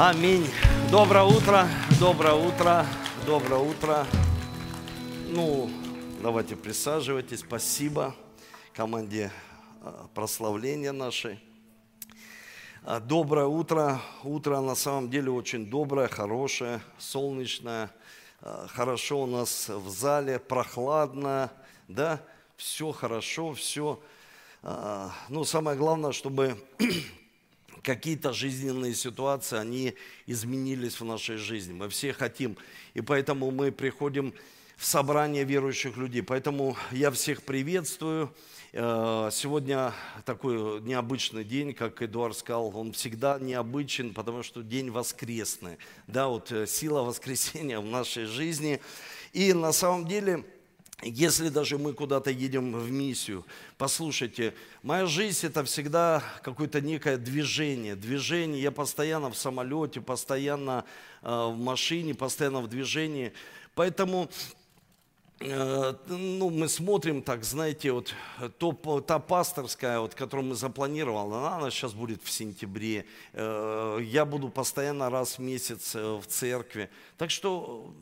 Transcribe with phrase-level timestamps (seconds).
[0.00, 0.46] Аминь.
[0.92, 1.66] Доброе утро,
[1.98, 2.86] доброе утро,
[3.26, 4.06] доброе утро.
[5.26, 5.68] Ну,
[6.22, 7.40] давайте присаживайтесь.
[7.40, 8.14] Спасибо
[8.74, 9.32] команде
[9.82, 11.40] а, прославления нашей.
[12.84, 14.00] А, доброе утро.
[14.22, 17.90] Утро на самом деле очень доброе, хорошее, солнечное.
[18.40, 21.50] А, хорошо у нас в зале, прохладно,
[21.88, 22.20] да,
[22.56, 24.00] все хорошо, все.
[25.28, 26.56] Ну, самое главное, чтобы
[27.82, 29.94] какие-то жизненные ситуации, они
[30.26, 31.72] изменились в нашей жизни.
[31.72, 32.56] Мы все хотим.
[32.94, 34.34] И поэтому мы приходим
[34.76, 36.22] в собрание верующих людей.
[36.22, 38.32] Поэтому я всех приветствую.
[38.72, 39.92] Э, сегодня
[40.24, 45.78] такой необычный день, как Эдуард сказал, он всегда необычен, потому что день воскресный.
[46.06, 48.80] Да, вот э, сила воскресения в нашей жизни.
[49.32, 50.44] И на самом деле
[51.02, 54.52] если даже мы куда-то едем в миссию, послушайте,
[54.82, 57.94] моя жизнь это всегда какое-то некое движение.
[57.94, 60.84] Движение, я постоянно в самолете, постоянно
[61.22, 63.32] э, в машине, постоянно в движении.
[63.76, 64.28] Поэтому
[65.38, 68.12] э, ну, мы смотрим так, знаете, вот
[68.58, 73.06] то, та пасторская, вот, которую мы запланировали, она, она сейчас будет в сентябре.
[73.34, 76.90] Э, я буду постоянно раз в месяц в церкви.
[77.16, 77.94] Так что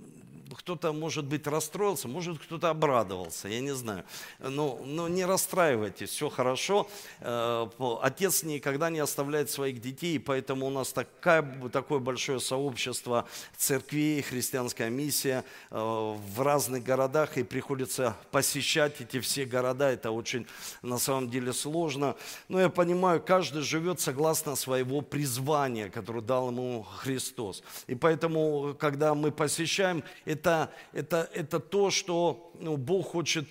[0.55, 4.05] кто-то, может быть, расстроился, может, кто-то обрадовался, я не знаю.
[4.39, 6.89] Но, но не расстраивайтесь, все хорошо.
[7.21, 7.69] Э,
[8.03, 14.91] отец никогда не оставляет своих детей, поэтому у нас такая, такое большое сообщество церквей, христианская
[14.91, 19.91] миссия э, в разных городах, и приходится посещать эти все города.
[19.91, 20.47] Это очень,
[20.83, 22.17] на самом деле, сложно.
[22.49, 27.63] Но я понимаю, каждый живет согласно своего призвания, которое дал ему Христос.
[27.87, 30.05] И поэтому, когда мы посещаем,
[30.41, 33.47] это, это то, что ну, Бог хочет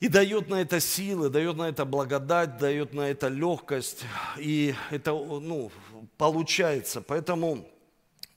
[0.00, 4.04] и дает на это силы, дает на это благодать, дает на это легкость.
[4.36, 5.70] И это ну,
[6.18, 7.00] получается.
[7.00, 7.68] Поэтому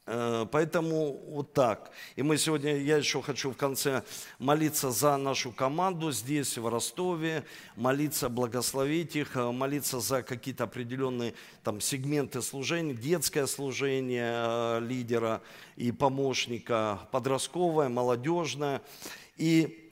[0.06, 1.92] поэтому вот так.
[2.16, 4.04] И мы сегодня, я еще хочу в конце
[4.38, 7.44] молиться за нашу команду здесь, в Ростове,
[7.76, 11.34] молиться, благословить их, э, молиться за какие-то определенные
[11.64, 15.42] там сегменты служения, детское служение э, лидера
[15.76, 18.84] и помощника, подростковое, молодежное.
[19.38, 19.92] И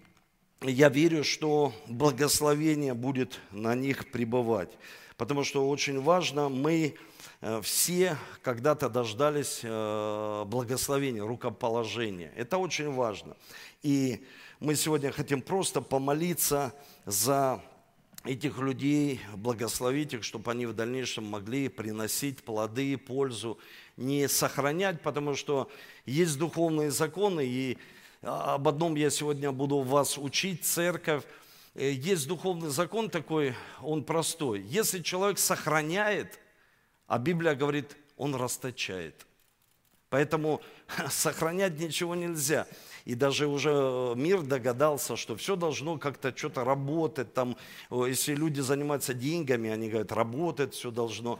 [0.62, 4.78] я верю, что благословение будет на них пребывать.
[5.18, 7.13] Потому что очень важно, мы Э,
[7.62, 12.32] все когда-то дождались э, благословения, рукоположения.
[12.38, 13.36] Это очень важно.
[13.82, 14.26] И
[14.62, 16.74] мы сегодня хотим просто помолиться
[17.06, 17.62] за
[18.24, 23.60] этих людей, благословить их, чтобы они в дальнейшем могли приносить плоды, пользу,
[23.98, 25.70] не сохранять, потому что
[26.06, 27.78] есть духовные законы, и
[28.22, 31.24] об одном я сегодня буду вас учить, церковь.
[31.76, 34.62] Э, есть духовный закон такой, он простой.
[34.62, 36.40] Если человек сохраняет
[37.08, 39.26] а Библия говорит, он расточает.
[40.10, 40.62] Поэтому
[41.10, 42.68] сохранять ничего нельзя.
[43.06, 47.34] И даже уже мир догадался, что все должно как-то что-то работать.
[47.34, 47.58] Там,
[47.90, 51.40] если люди занимаются деньгами, они говорят, работает, все должно.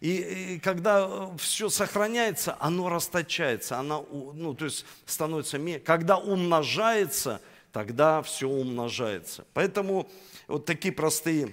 [0.00, 5.58] И, и когда э, все сохраняется, оно расточается, оно, ну, то есть становится...
[5.80, 7.40] Когда умножается,
[7.72, 9.44] тогда все умножается.
[9.52, 10.08] Поэтому
[10.48, 11.52] вот такие простые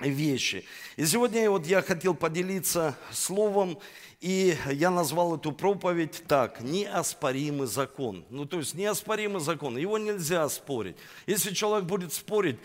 [0.00, 0.64] вещи.
[0.96, 3.78] И сегодня вот я хотел поделиться словом,
[4.20, 8.24] и я назвал эту проповедь так, неоспоримый закон.
[8.30, 10.96] Ну, то есть неоспоримый закон, его нельзя спорить.
[11.26, 12.56] Если человек будет спорить,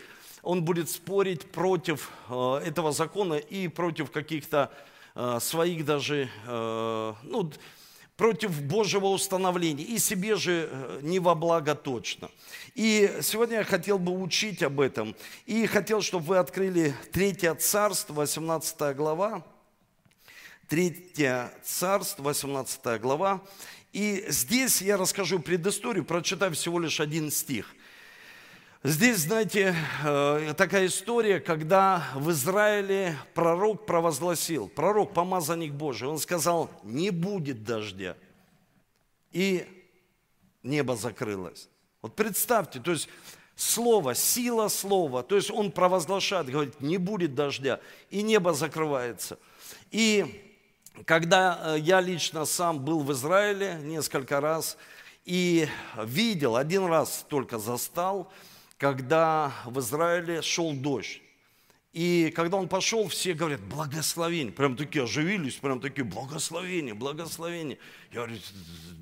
[0.44, 4.72] он будет спорить против э, этого закона и против каких-то
[5.16, 7.52] э, своих даже, э, ну,
[8.18, 12.30] против Божьего установления, и себе же э, не во благо точно.
[12.74, 18.14] И сегодня я хотел бы учить об этом, и хотел, чтобы вы открыли 3 Царство,
[18.14, 19.46] 18 глава,
[20.68, 21.14] 3
[21.64, 23.42] Царство, 18 глава,
[23.94, 27.76] и здесь я расскажу предысторию, прочитаю всего лишь один стих.
[28.84, 36.70] Здесь, знаете, э, такая история, когда в Израиле пророк провозгласил, пророк, помазанник Божий, он сказал,
[36.84, 38.16] не будет дождя.
[39.32, 39.68] И
[40.62, 41.70] небо закрылось.
[42.04, 43.10] Вот представьте, то есть
[43.56, 47.80] слово, сила слова, то есть он провозглашает, говорит, не будет дождя,
[48.12, 49.40] и небо закрывается.
[49.90, 50.56] И
[51.06, 54.78] когда э, я лично сам был в Израиле несколько раз,
[55.26, 58.32] и видел, один раз только застал,
[58.78, 61.22] когда в Израиле шел дождь.
[61.94, 64.54] И когда он пошел, все говорят, благословение.
[64.54, 67.80] Прям такие оживились, прям такие, благословение, благословение.
[68.12, 68.38] Я говорю,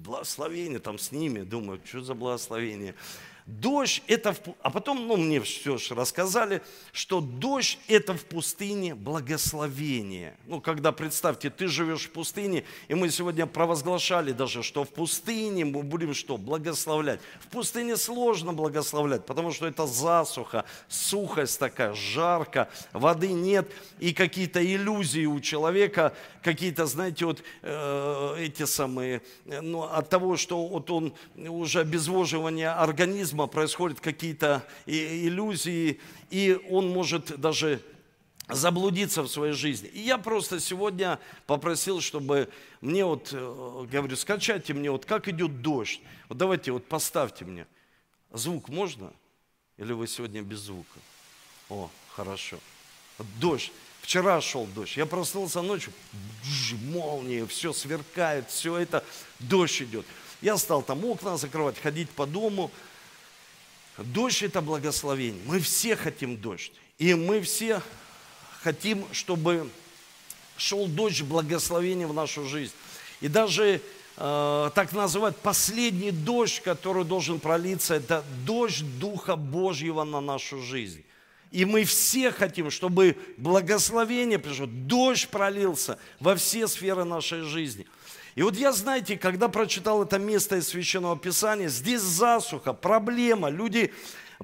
[0.03, 1.41] благословение там с ними.
[1.41, 2.95] Думаю, что за благословение?
[3.45, 10.35] Дождь это, а потом, ну, мне все же рассказали, что дождь это в пустыне благословение.
[10.47, 15.63] Ну, когда, представьте, ты живешь в пустыне, и мы сегодня провозглашали даже, что в пустыне
[15.63, 16.37] мы будем что?
[16.37, 17.19] Благословлять.
[17.39, 24.65] В пустыне сложно благословлять, потому что это засуха, сухость такая, жарко, воды нет, и какие-то
[24.65, 28.94] иллюзии у человека, какие-то, знаете, вот э, эти самые,
[29.45, 35.99] ну, от того, что вот он уже обезвоживание организма, атеизма происходят какие-то иллюзии,
[36.29, 37.81] и он может даже
[38.47, 39.89] заблудиться в своей жизни.
[39.89, 42.49] И я просто сегодня попросил, чтобы
[42.81, 45.99] мне вот, э, говорю, скачайте мне, вот как идет дождь.
[46.29, 47.65] Вот давайте вот поставьте мне.
[48.31, 49.11] Звук можно?
[49.77, 50.99] Или вы сегодня без звука?
[51.69, 52.57] О, хорошо.
[53.39, 53.71] Дождь.
[54.05, 54.97] Вчера шел дождь.
[54.97, 55.91] Я проснулся ночью,
[56.83, 59.03] молнии, все сверкает, все это,
[59.39, 60.05] дождь идет.
[60.43, 62.71] Я стал там окна закрывать, ходить по дому,
[63.97, 65.41] Дождь– это благословение.
[65.45, 66.71] Мы все хотим дождь.
[66.99, 67.81] И мы все
[68.61, 69.69] хотим, чтобы
[70.57, 72.73] шел дождь благословения в нашу жизнь.
[73.21, 73.81] И даже
[74.17, 81.03] э, так называют последний дождь, который должен пролиться, это дождь Духа Божьего на нашу жизнь.
[81.51, 87.87] И мы все хотим, чтобы благословение пришло, дождь пролился во все сферы нашей жизни–
[88.35, 93.93] и вот я, знаете, когда прочитал это место из Священного Писания, здесь засуха, проблема, люди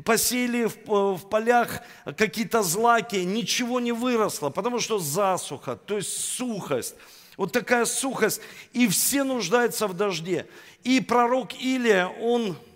[0.06, 1.82] посеяли в, в полях
[2.18, 6.96] какие-то злаки, ничего не выросло, потому что засуха, то есть сухость.
[7.36, 10.48] Вот такая сухость, и все нуждаются в дожде.
[10.84, 12.71] И пророк Илия, он э,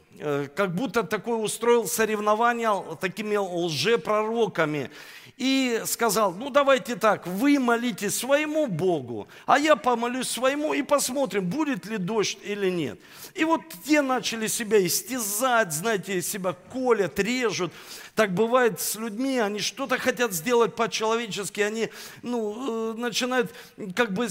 [0.56, 4.90] как будто такое устроил соревнование такими лжепророками
[5.38, 11.46] и сказал, ну давайте так, вы молитесь своему Богу, а я помолюсь своему и посмотрим,
[11.46, 13.00] будет ли дождь или нет.
[13.34, 17.74] И вот те начали себя истязать, знаете, себя колят, режут.
[18.16, 21.90] Так бывает с людьми, они что-то хотят сделать по-человечески, они
[22.22, 23.54] ну, э, начинают
[23.94, 24.30] как бы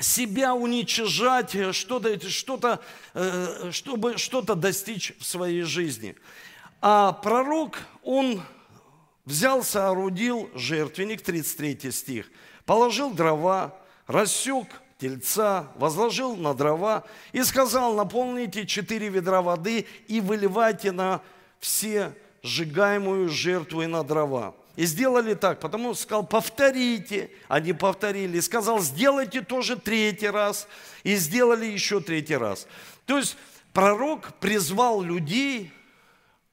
[0.00, 2.80] себя уничижать, что-то, что-то,
[3.14, 6.16] э, чтобы что-то достичь в своей жизни.
[6.80, 8.42] А пророк, он
[9.24, 12.30] взял, соорудил жертвенник, 33 стих,
[12.66, 13.74] положил дрова,
[14.06, 14.66] рассек
[14.98, 21.22] тельца, возложил на дрова и сказал, наполните четыре ведра воды и выливайте на
[21.58, 24.54] все сжигаемую жертву и на дрова.
[24.76, 27.30] И сделали так, потому сказал, повторите.
[27.48, 28.40] Они повторили.
[28.40, 30.66] Сказал, сделайте тоже третий раз.
[31.04, 32.66] И сделали еще третий раз.
[33.06, 33.36] То есть
[33.72, 35.72] пророк призвал людей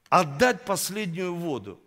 [0.08, 1.80] отдать последнюю воду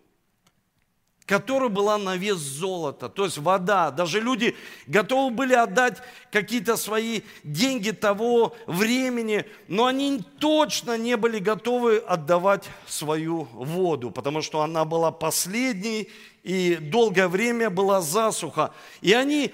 [1.26, 3.90] которая была на вес золота, то есть вода.
[3.92, 4.56] Даже люди
[4.86, 5.98] готовы были отдать
[6.32, 14.42] какие-то свои деньги того времени, но они точно не были готовы отдавать свою воду, потому
[14.42, 16.10] что она была последней,
[16.44, 18.72] и долгое время была засуха.
[19.02, 19.52] И они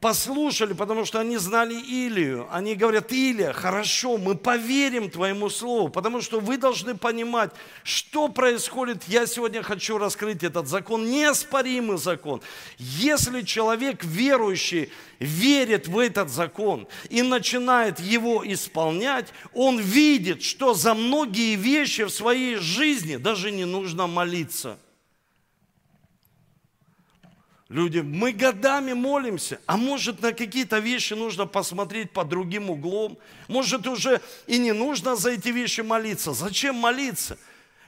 [0.00, 2.48] послушали, потому что они знали Илию.
[2.50, 7.50] Они говорят, Илия, хорошо, мы поверим твоему слову, потому что вы должны понимать,
[7.82, 9.04] что происходит.
[9.06, 12.40] Я сегодня хочу раскрыть этот закон, неоспоримый закон.
[12.78, 20.94] Если человек верующий верит в этот закон и начинает его исполнять, он видит, что за
[20.94, 24.78] многие вещи в своей жизни даже не нужно молиться–
[27.70, 33.16] Люди, мы годами молимся, а может на какие-то вещи нужно посмотреть под другим углом.
[33.46, 36.32] Может уже и не нужно за эти вещи молиться.
[36.32, 37.38] Зачем молиться?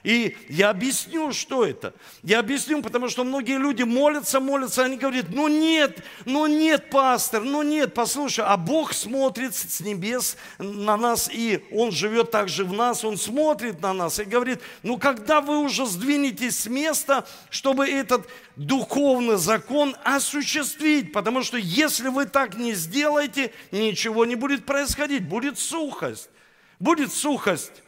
[0.03, 1.93] И я объясню, что это.
[2.23, 7.43] Я объясню, потому что многие люди молятся, молятся, они говорят, ну нет, ну нет, пастор,
[7.43, 12.73] ну нет, послушай, а Бог смотрит с небес на нас, и Он живет также в
[12.73, 17.87] нас, Он смотрит на нас и говорит, ну когда вы уже сдвинетесь с места, чтобы
[17.87, 25.25] этот духовный закон осуществить, потому что если вы так не сделаете, ничего не будет происходить,
[25.29, 26.29] будет сухость.
[26.79, 27.82] Будет сухость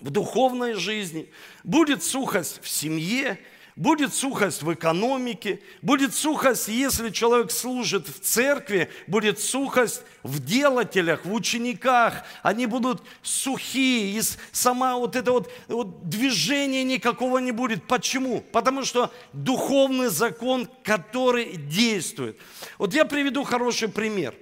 [0.00, 1.30] в духовной жизни,
[1.64, 3.38] будет сухость в семье,
[3.76, 11.24] будет сухость в экономике, будет сухость, если человек служит в церкви, будет сухость в делателях,
[11.24, 17.86] в учениках, они будут сухие, и сама вот это вот, вот движения никакого не будет.
[17.86, 18.42] Почему?
[18.52, 22.38] Потому что духовный закон, который действует.
[22.76, 24.34] Вот я приведу хороший пример.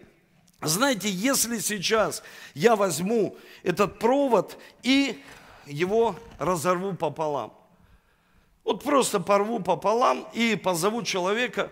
[0.60, 2.24] Знаете, если сейчас
[2.54, 5.22] я возьму этот провод и
[5.68, 7.52] его разорву пополам.
[8.64, 11.70] Вот просто порву пополам и позову человека,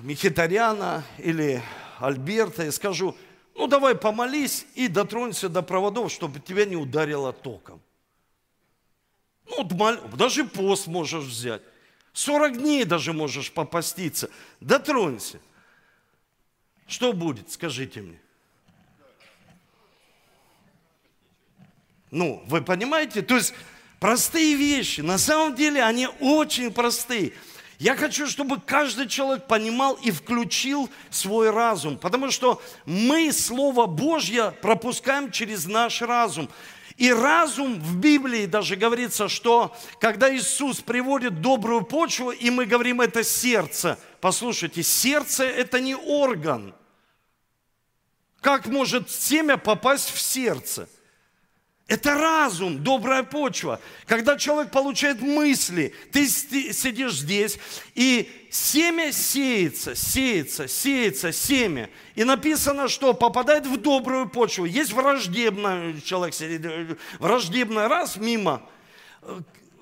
[0.00, 1.62] Мехитаряна или
[1.98, 3.16] Альберта, и скажу,
[3.54, 7.80] Ну, давай помолись и дотронься до проводов, чтобы тебя не ударило током.
[9.46, 9.64] Ну,
[10.16, 11.62] даже пост можешь взять.
[12.12, 14.30] 40 дней даже можешь попаститься.
[14.60, 15.38] Дотронься.
[16.86, 18.20] Что будет, скажите мне?
[22.14, 23.22] Ну, вы понимаете?
[23.22, 23.52] То есть
[23.98, 27.32] простые вещи, на самом деле они очень простые.
[27.80, 34.52] Я хочу, чтобы каждый человек понимал и включил свой разум, потому что мы Слово Божье
[34.62, 36.48] пропускаем через наш разум.
[36.96, 43.00] И разум в Библии даже говорится, что когда Иисус приводит добрую почву, и мы говорим
[43.00, 46.76] это сердце, послушайте, сердце это не орган.
[48.40, 50.88] Как может семя попасть в сердце?
[51.86, 53.78] Это разум, добрая почва.
[54.06, 57.58] Когда человек получает мысли, ты сидишь здесь,
[57.94, 61.90] и семя сеется, сеется, сеется, семя.
[62.14, 64.64] И написано, что попадает в добрую почву.
[64.64, 68.62] Есть враждебный человек, сидит, враждебный раз мимо.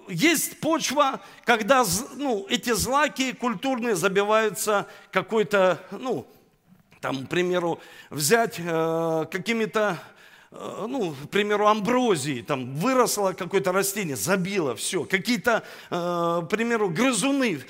[0.09, 1.85] Есть почва, когда
[2.17, 6.27] ну, эти злаки культурные забиваются какой-то, ну,
[7.01, 7.81] там, к примеру,
[8.11, 9.99] взять э, какими-то
[10.53, 15.05] ну, к примеру, амброзии, там выросло какое-то растение, забило, все.
[15.05, 17.61] Какие-то, э, к примеру, грызуны,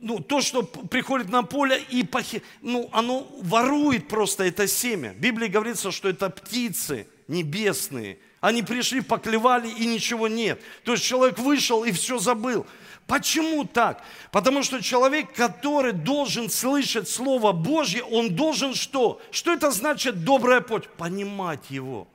[0.00, 2.42] ну, то, что приходит на поле и похи...
[2.62, 5.12] ну, оно ворует просто это семя.
[5.12, 8.18] В Библии говорится, что это птицы небесные.
[8.40, 10.60] Они пришли, поклевали и ничего нет.
[10.84, 12.66] То есть человек вышел и все забыл.
[13.10, 14.04] Почему так?
[14.30, 19.20] Потому что человек, который должен слышать Слово Божье, он должен что?
[19.32, 20.92] Что это значит добрая почва?
[20.96, 22.06] Понимать его.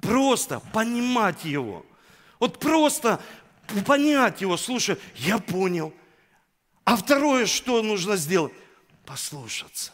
[0.00, 1.84] Просто понимать его.
[2.38, 3.20] Вот просто
[3.84, 4.56] понять его.
[4.56, 5.92] Слушай, я понял.
[6.84, 8.52] А второе, что нужно сделать?
[9.04, 9.90] Послушаться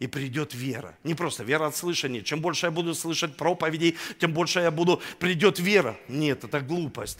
[0.00, 0.98] и придет вера.
[1.04, 2.22] Не просто вера от слышания.
[2.22, 5.96] Чем больше я буду слышать проповедей, тем больше я буду, придет вера.
[6.08, 7.18] Нет, это глупость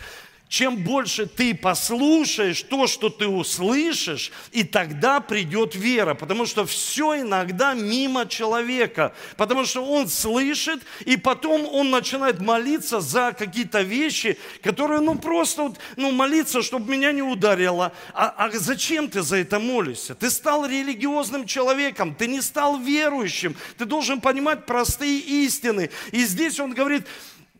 [0.53, 6.13] чем больше ты послушаешь то, что ты услышишь, и тогда придет вера.
[6.13, 9.15] Потому что все иногда мимо человека.
[9.39, 15.63] Потому что он слышит, и потом он начинает молиться за какие-то вещи, которые, ну, просто
[15.63, 17.95] вот, ну, молиться, чтобы меня не ударило.
[18.13, 20.15] А, а зачем ты за это молишься?
[20.15, 23.57] Ты стал религиозным человеком, ты не стал верующим.
[23.79, 25.89] Ты должен понимать простые истины.
[26.11, 27.07] И здесь он говорит,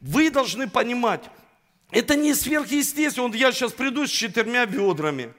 [0.03, 1.23] вы должны понимать,
[1.93, 3.33] это не сверхъестественно.
[3.35, 5.33] Я сейчас приду с четырьмя ведрами.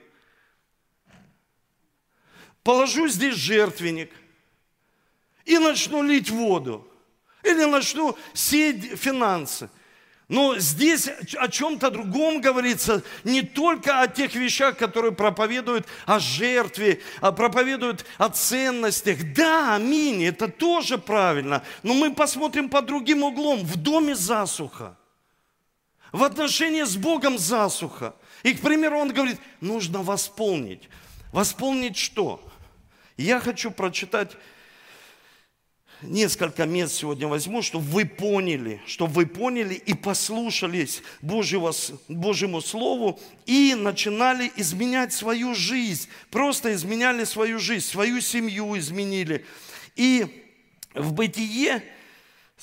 [2.61, 4.11] Положу здесь жертвенник
[5.45, 6.87] и начну лить воду.
[7.41, 9.69] Или начну сеять финансы.
[10.29, 17.01] Но здесь о чем-то другом говорится, не только о тех вещах, которые проповедуют о жертве,
[17.19, 19.17] а проповедуют о ценностях.
[19.33, 21.63] Да, аминь, это тоже правильно.
[21.81, 23.65] Но мы посмотрим под другим углом.
[23.65, 24.95] В доме засуха
[26.13, 28.15] в отношении с Богом засуха.
[28.43, 30.87] И, к примеру, он говорит, нужно восполнить.
[31.33, 32.41] Восполнить что?
[33.17, 34.31] Я хочу прочитать
[36.03, 41.73] несколько мест сегодня возьму, чтобы вы поняли, чтобы вы поняли и послушались Божьего,
[42.07, 46.09] Божьему Слову и начинали изменять свою жизнь.
[46.29, 49.45] Просто изменяли свою жизнь, свою семью изменили.
[49.95, 50.45] И
[50.93, 51.83] в Бытие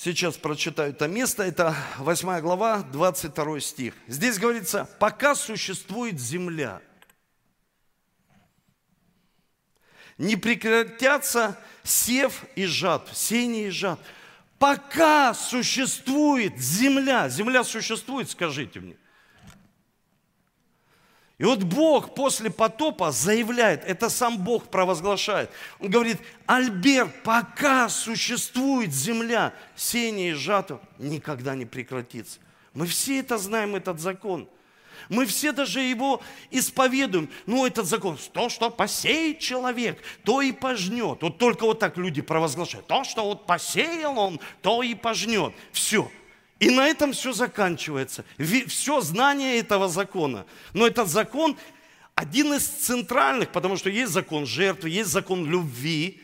[0.03, 3.93] Сейчас прочитаю это место, это 8 глава, 22 стих.
[4.07, 6.81] Здесь говорится, пока существует земля,
[10.17, 14.01] не прекратятся сев и жатв, сеяние и жатв.
[14.57, 18.97] Пока существует земля, земля существует, скажите мне,
[21.41, 25.49] и вот Бог после потопа заявляет, это сам Бог провозглашает.
[25.79, 32.39] Он говорит, Альберт, пока существует земля, сеяние и жатва никогда не прекратится.
[32.75, 34.47] Мы все это знаем, этот закон.
[35.09, 36.21] Мы все даже его
[36.51, 37.27] исповедуем.
[37.47, 41.23] Ну, этот закон, то, что посеет человек, то и пожнет.
[41.23, 42.85] Вот только вот так люди провозглашают.
[42.85, 45.55] То, что вот посеял он, то и пожнет.
[45.71, 46.11] Все.
[46.61, 48.23] И на этом все заканчивается.
[48.67, 50.45] Все знание этого закона.
[50.73, 51.57] Но этот закон
[52.13, 56.21] один из центральных, потому что есть закон жертвы, есть закон любви.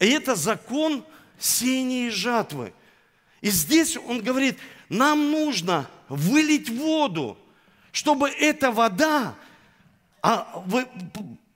[0.00, 1.04] И это закон
[1.38, 2.72] сеяния и жатвы.
[3.40, 7.38] И здесь он говорит, нам нужно вылить воду,
[7.92, 9.36] чтобы эта вода,
[10.22, 10.88] а вы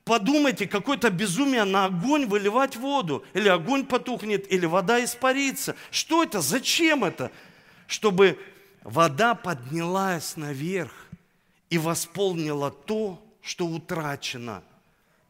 [0.05, 5.75] подумайте, какое-то безумие на огонь выливать воду, или огонь потухнет, или вода испарится.
[5.91, 6.41] Что это?
[6.41, 7.33] Зачем это?
[7.87, 8.39] Чтобы
[8.83, 10.93] вода поднялась наверх
[11.71, 14.63] и восполнила то, что утрачено.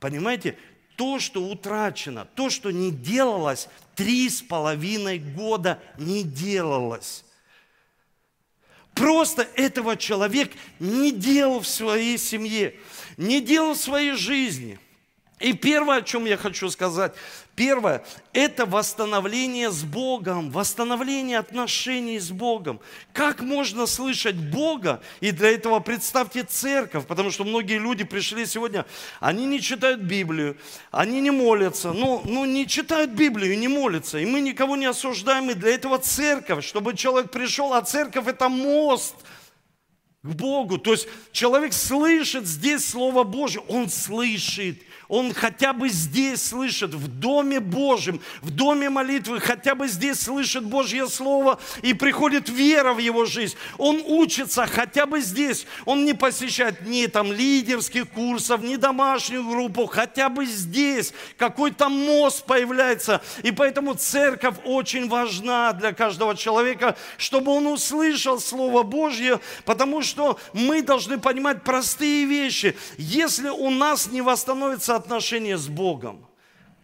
[0.01, 0.59] Понимаете?
[0.97, 7.25] то, что утрачено, то, что не делалось, три с половиной года не делалось.
[8.95, 12.75] Просто этого человек не делал в своей семье,
[13.19, 14.79] не делал в своей жизни.
[15.39, 17.15] И первое, о чем я хочу сказать,
[17.57, 22.81] Первое– это восстановление с Богом, восстановление отношений с Богом.
[23.15, 25.01] Как можно слышать Бога?
[25.21, 28.85] И для этого представьте церковь, потому что многие люди пришли сегодня,
[29.21, 30.59] они не читают Библию,
[30.91, 34.19] они не молятся, ну, ну не читают Библию и не молятся.
[34.19, 38.51] И мы никого не осуждаем, и для этого церковь, чтобы человек пришел, а церковь– это
[38.51, 39.15] мост
[40.23, 40.77] к Богу.
[40.77, 47.09] То есть человек слышит здесь Слово Божье, он слышит– он хотя бы здесь слышит, в
[47.09, 52.99] Доме Божьем, в Доме молитвы, хотя бы здесь слышит Божье Слово и приходит вера в
[52.99, 53.57] его жизнь.
[53.79, 55.67] Он учится хотя бы здесь.
[55.85, 62.45] Он не посещает ни там лидерских курсов, ни домашнюю группу, хотя бы здесь какой-то мост
[62.45, 63.23] появляется.
[63.43, 70.39] И поэтому церковь очень важна для каждого человека, чтобы он услышал Слово Божье, потому что
[70.53, 72.77] мы должны понимать простые вещи.
[72.99, 76.27] Если у нас не восстановится отношения с Богом,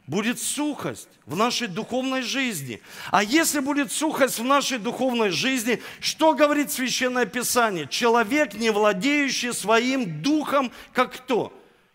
[0.06, 2.80] будет сухость в нашей духовной жизни.
[3.10, 7.86] А если будет сухость в нашей духовной жизни, что говорит Священное Писание?
[7.88, 11.52] Человек, не владеющий своим духом, как кто?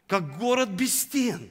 [0.08, 1.50] Как город без стен.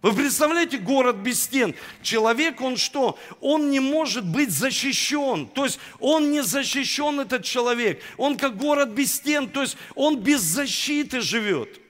[0.00, 1.76] Вы представляете город без стен?
[2.02, 3.16] Человек, он что?
[3.40, 5.46] Он не может быть защищен.
[5.46, 8.02] То есть он не защищен, этот человек.
[8.16, 11.81] Он как город без стен, то есть он без защиты живет.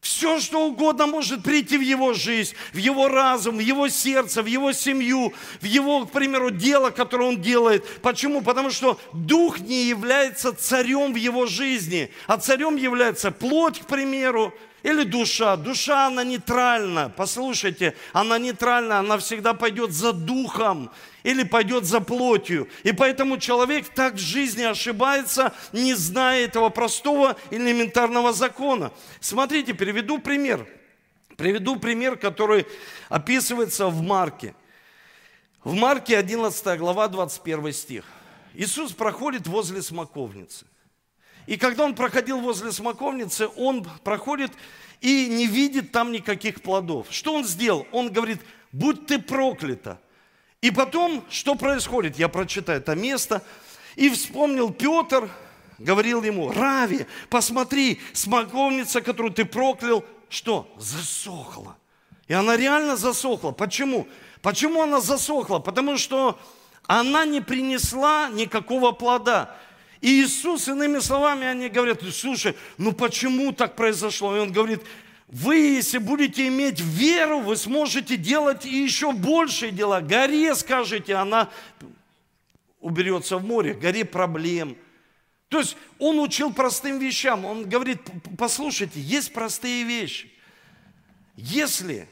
[0.00, 4.46] Все, что угодно может прийти в его жизнь, в его разум, в его сердце, в
[4.46, 7.86] его семью, в его, к примеру, дело, которое он делает.
[8.00, 8.40] Почему?
[8.40, 14.54] Потому что дух не является царем в его жизни, а царем является плоть, к примеру,
[14.82, 15.56] или душа.
[15.56, 17.12] Душа, она нейтральна.
[17.14, 20.90] Послушайте, она нейтральна, она всегда пойдет за духом
[21.22, 22.68] или пойдет за плотью.
[22.82, 28.92] И поэтому человек так в жизни ошибается, не зная этого простого элементарного закона.
[29.20, 30.66] Смотрите, приведу пример.
[31.36, 32.66] Приведу пример, который
[33.08, 34.54] описывается в Марке.
[35.64, 38.04] В Марке 11 глава, 21 стих.
[38.54, 40.66] Иисус проходит возле смоковницы.
[41.46, 44.52] И когда он проходил возле смоковницы, он проходит
[45.00, 47.06] и не видит там никаких плодов.
[47.10, 47.86] Что он сделал?
[47.92, 48.40] Он говорит,
[48.72, 50.00] будь ты проклята.
[50.60, 52.18] И потом, что происходит?
[52.18, 53.42] Я прочитаю это место.
[53.96, 55.30] И вспомнил Петр,
[55.78, 60.72] говорил ему, Рави, посмотри, смоковница, которую ты проклял, что?
[60.78, 61.76] Засохла.
[62.28, 63.50] И она реально засохла.
[63.50, 64.06] Почему?
[64.42, 65.58] Почему она засохла?
[65.58, 66.38] Потому что
[66.86, 69.56] она не принесла никакого плода.
[70.00, 74.36] И Иисус, иными словами, они говорят, слушай, ну почему так произошло?
[74.36, 74.82] И он говорит,
[75.30, 80.00] вы, если будете иметь веру, вы сможете делать и еще большие дела.
[80.00, 81.48] Горе, скажете, она
[82.80, 84.76] уберется в море, горе проблем.
[85.48, 87.44] То есть он учил простым вещам.
[87.44, 88.00] Он говорит,
[88.36, 90.32] послушайте, есть простые вещи.
[91.36, 92.08] Если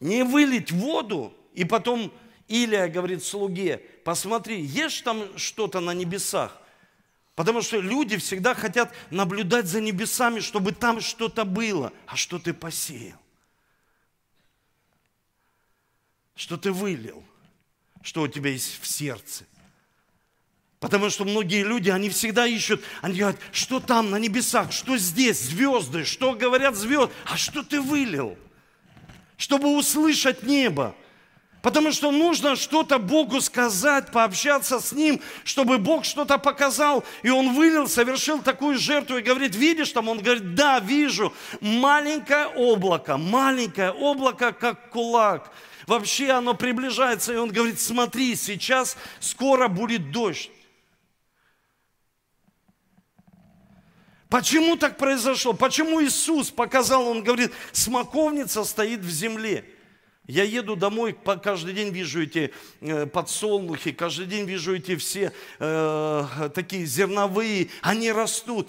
[0.00, 2.10] не вылить воду, и потом
[2.48, 6.58] Илия говорит слуге, посмотри, ешь там что-то на небесах,
[7.34, 11.92] Потому что люди всегда хотят наблюдать за небесами, чтобы там что-то было.
[12.06, 13.18] А что ты посеял?
[16.36, 17.24] Что ты вылил?
[18.02, 19.44] Что у тебя есть в сердце?
[20.78, 25.40] Потому что многие люди, они всегда ищут, они говорят, что там на небесах, что здесь,
[25.40, 28.36] звезды, что говорят звезды, а что ты вылил?
[29.38, 30.94] Чтобы услышать небо.
[31.64, 37.02] Потому что нужно что-то Богу сказать, пообщаться с Ним, чтобы Бог что-то показал.
[37.22, 40.10] И Он вылил, совершил такую жертву и говорит, видишь там?
[40.10, 41.32] Он говорит, да, вижу.
[41.62, 45.50] Маленькое облако, маленькое облако, как кулак.
[45.86, 50.50] Вообще оно приближается, и он говорит, смотри, сейчас скоро будет дождь.
[54.28, 55.54] Почему так произошло?
[55.54, 59.64] Почему Иисус показал, он говорит, смоковница стоит в земле.
[60.26, 66.50] Я еду домой, каждый день вижу эти э, подсолнухи, каждый день вижу эти все э,
[66.54, 68.68] такие зерновые, они растут.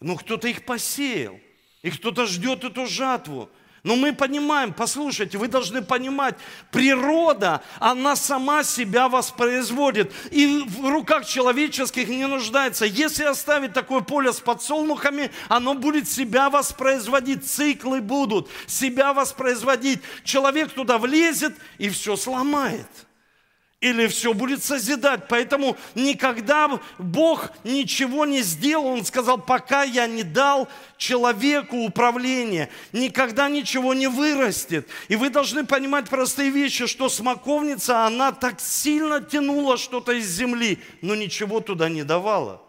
[0.00, 1.40] Но кто-то их посеял,
[1.82, 3.50] и кто-то ждет эту жатву.
[3.84, 6.36] Но мы понимаем, послушайте, вы должны понимать,
[6.70, 10.10] природа, она сама себя воспроизводит.
[10.30, 12.86] И в руках человеческих не нуждается.
[12.86, 17.46] Если оставить такое поле с подсолнухами, оно будет себя воспроизводить.
[17.46, 20.00] Циклы будут себя воспроизводить.
[20.24, 22.88] Человек туда влезет и все сломает.
[23.84, 25.28] Или все будет созидать.
[25.28, 28.86] Поэтому никогда Бог ничего не сделал.
[28.86, 34.88] Он сказал, пока я не дал человеку управление, никогда ничего не вырастет.
[35.08, 40.78] И вы должны понимать простые вещи, что смоковница, она так сильно тянула что-то из земли,
[41.02, 42.63] но ничего туда не давала.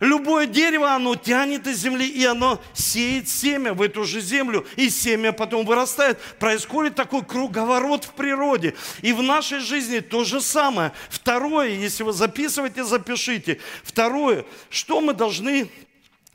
[0.00, 4.90] Любое дерево, оно тянет из земли, и оно сеет семя в эту же землю, и
[4.90, 6.20] семя потом вырастает.
[6.38, 8.74] Происходит такой круговорот в природе.
[9.00, 10.92] И в нашей жизни то же самое.
[11.08, 13.58] Второе, если вы записываете, запишите.
[13.82, 15.70] Второе, что мы должны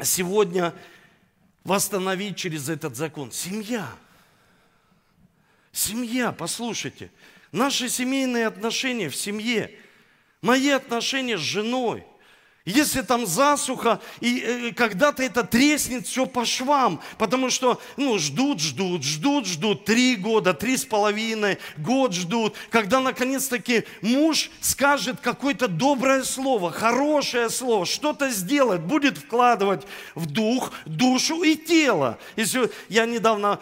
[0.01, 0.73] сегодня
[1.63, 3.31] восстановить через этот закон?
[3.31, 3.87] Семья.
[5.71, 7.11] Семья, послушайте.
[7.51, 9.71] Наши семейные отношения в семье.
[10.41, 12.05] Мои отношения с женой–
[12.65, 18.59] если там засуха, и э, когда-то это треснет все по швам, потому что ну, ждут,
[18.59, 25.67] ждут, ждут, ждут, три года, три с половиной, год ждут, когда наконец-таки муж скажет какое-то
[25.67, 32.19] доброе слово, хорошее слово, что-то сделает, будет вкладывать в дух, душу и тело.
[32.35, 33.59] Если я недавно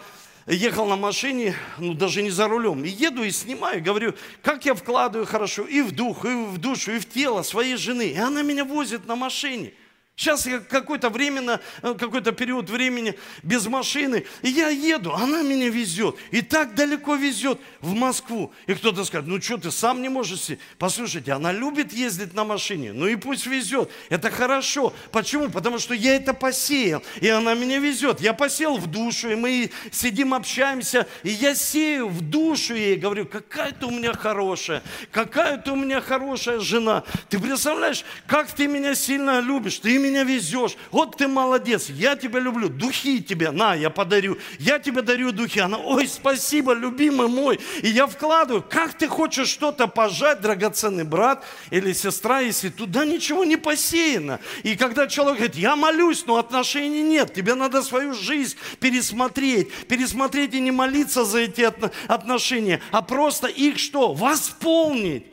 [0.54, 4.74] ехал на машине, ну даже не за рулем, и еду и снимаю, говорю, как я
[4.74, 8.08] вкладываю хорошо и в дух, и в душу, и в тело своей жены.
[8.08, 9.72] И она меня возит на машине.
[10.20, 15.70] Сейчас я какой-то временно, э, какой-то период времени без машины, и я еду, она меня
[15.70, 18.52] везет, и так далеко везет в Москву.
[18.66, 20.60] И кто-то скажет, ну что ты сам не можешь сесть?
[20.76, 24.92] Послушайте, она любит ездить на машине, ну и пусть везет, это хорошо.
[25.10, 25.48] Почему?
[25.48, 28.20] Потому что я это посеял, и она меня везет.
[28.20, 33.24] Я посеял в душу, и мы сидим, общаемся, и я сею в душу ей, говорю,
[33.24, 37.04] какая ты у меня хорошая, какая ты у меня хорошая жена.
[37.30, 40.76] Ты представляешь, как ты меня сильно любишь, ты меня меня везешь.
[40.90, 42.68] Вот ты молодец, я тебя люблю.
[42.68, 44.38] Духи тебе, на, я подарю.
[44.58, 45.60] Я тебе дарю духи.
[45.60, 47.60] Она, ой, спасибо, любимый мой.
[47.82, 48.62] И я вкладываю.
[48.68, 54.40] Как ты хочешь что-то пожать, драгоценный брат или сестра, если туда ничего не посеяно.
[54.62, 57.32] И когда человек говорит, я молюсь, но отношений нет.
[57.32, 59.72] Тебе надо свою жизнь пересмотреть.
[59.86, 61.70] Пересмотреть и не молиться за эти
[62.06, 64.12] отношения, а просто их что?
[64.12, 65.26] Восполнить.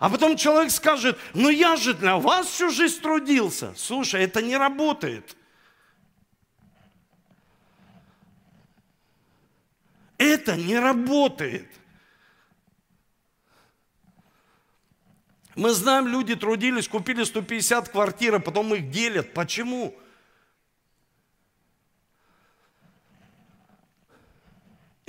[0.00, 3.74] А потом человек скажет, ну я же для вас всю жизнь трудился.
[3.76, 5.36] Слушай, это не работает.
[10.16, 11.68] Это не работает.
[15.54, 19.34] Мы знаем, люди трудились, купили 150 квартир, а потом их делят.
[19.34, 19.90] Почему?
[19.90, 20.09] Почему?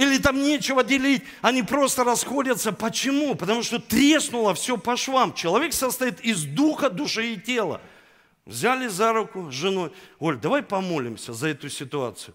[0.02, 2.72] Или там нечего делить, они просто расходятся.
[2.72, 3.36] Почему?
[3.36, 5.32] Потому что треснуло все по швам.
[5.32, 7.80] Человек состоит из духа, души и тела.
[8.48, 9.92] Взяли за руку с женой.
[10.18, 12.34] Оль, давай помолимся за эту ситуацию.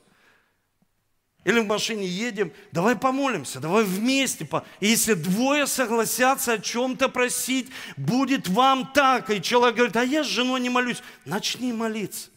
[1.45, 4.49] Или в машине едем, давай помолимся, давай вместе.
[4.79, 9.29] И если двое согласятся о чем-то просить, будет вам так.
[9.31, 11.03] И человек говорит, а я с женой не молюсь.
[11.25, 12.31] Начни молиться.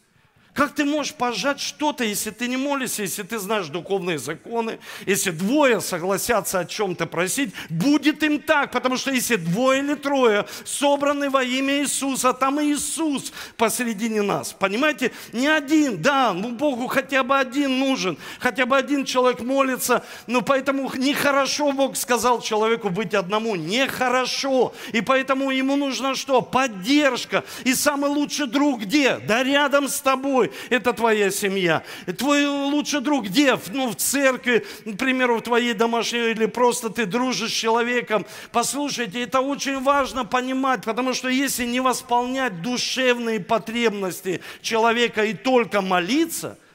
[0.53, 5.29] Как ты можешь пожать что-то, если ты не молишься, если ты знаешь духовные законы, если
[5.29, 11.29] двое согласятся о чем-то просить, будет им так, потому что если двое или трое собраны
[11.29, 14.51] во имя Иисуса, там и Иисус посредине нас.
[14.51, 15.11] Понимаете?
[15.33, 20.41] Не один, да, ну Богу хотя бы один нужен, хотя бы один человек молится, но
[20.41, 24.73] поэтому нехорошо Бог сказал человеку быть одному, нехорошо.
[24.93, 26.41] И поэтому ему нужно что?
[26.41, 27.43] Поддержка.
[27.63, 29.17] И самый лучший друг где?
[29.19, 30.38] Да рядом с тобой
[30.69, 31.83] это твоя семья.
[32.17, 33.57] Твой лучший друг где?
[33.71, 38.25] Ну, в церкви, к примеру, в твоей домашней, или просто ты дружишь с человеком.
[38.51, 45.81] Послушайте, это очень важно понимать, потому что если не восполнять душевные потребности человека и только
[45.81, 46.57] молиться–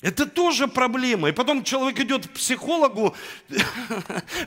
[0.00, 1.28] это тоже проблема.
[1.28, 3.14] И потом человек идет к психологу,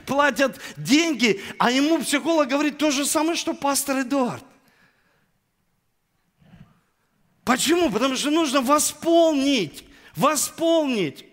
[0.06, 4.44] платят деньги, а ему психолог говорит то же самое, что пастор Эдуард.
[7.44, 7.90] Почему?
[7.90, 9.84] Потому что нужно восполнить,
[10.16, 11.26] восполнить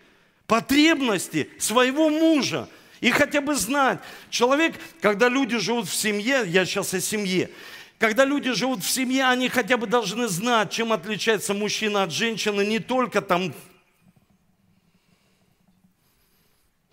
[0.46, 2.68] потребности своего мужа.
[3.00, 7.50] И хотя бы знать, человек, когда люди живут в семье, я сейчас о семье,
[7.98, 12.66] когда люди живут в семье, они хотя бы должны знать, чем отличается мужчина от женщины,
[12.66, 13.54] не только там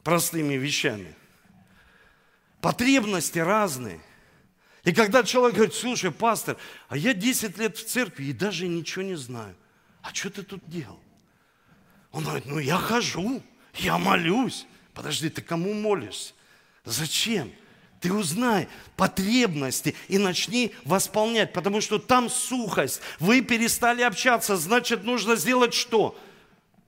[0.04, 1.14] простыми вещами.
[2.60, 4.00] Потребности разные.
[4.88, 6.56] И когда человек говорит, слушай, пастор,
[6.88, 9.54] а я 10 лет в церкви и даже ничего не знаю.
[10.00, 10.98] А что ты тут делал?
[12.10, 13.42] Он говорит, ну я хожу,
[13.74, 14.64] я молюсь.
[14.94, 16.32] Подожди, ты кому молишься?
[16.86, 17.52] Зачем?
[18.00, 23.02] Ты узнай потребности и начни восполнять, потому что там сухость.
[23.20, 26.18] Вы перестали общаться, значит, нужно сделать что?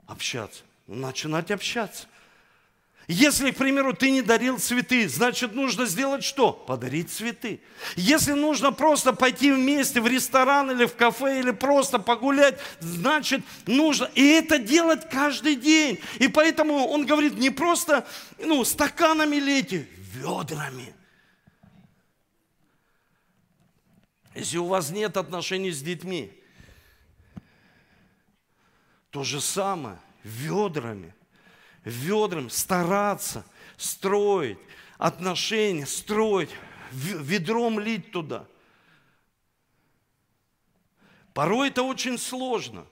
[0.06, 0.62] Общаться.
[0.86, 2.06] Начинать общаться.
[3.08, 6.52] Если, к примеру, ты не дарил цветы, значит, нужно сделать что?
[6.52, 7.60] Подарить цветы.
[7.96, 14.08] Если нужно просто пойти вместе в ресторан или в кафе, или просто погулять, значит, нужно.
[14.14, 15.98] И это делать каждый день.
[16.20, 18.06] И поэтому он говорит, не просто
[18.38, 20.94] ну, стаканами лейте, ведрами.
[24.36, 26.32] Если у вас нет отношений с детьми,
[29.10, 31.12] то же самое, ведрами–
[31.90, 33.44] ведром стараться,
[33.76, 34.58] строить
[34.98, 36.50] отношения, строить,
[36.92, 38.46] ведром лить туда.
[41.34, 42.86] Порой это очень сложно,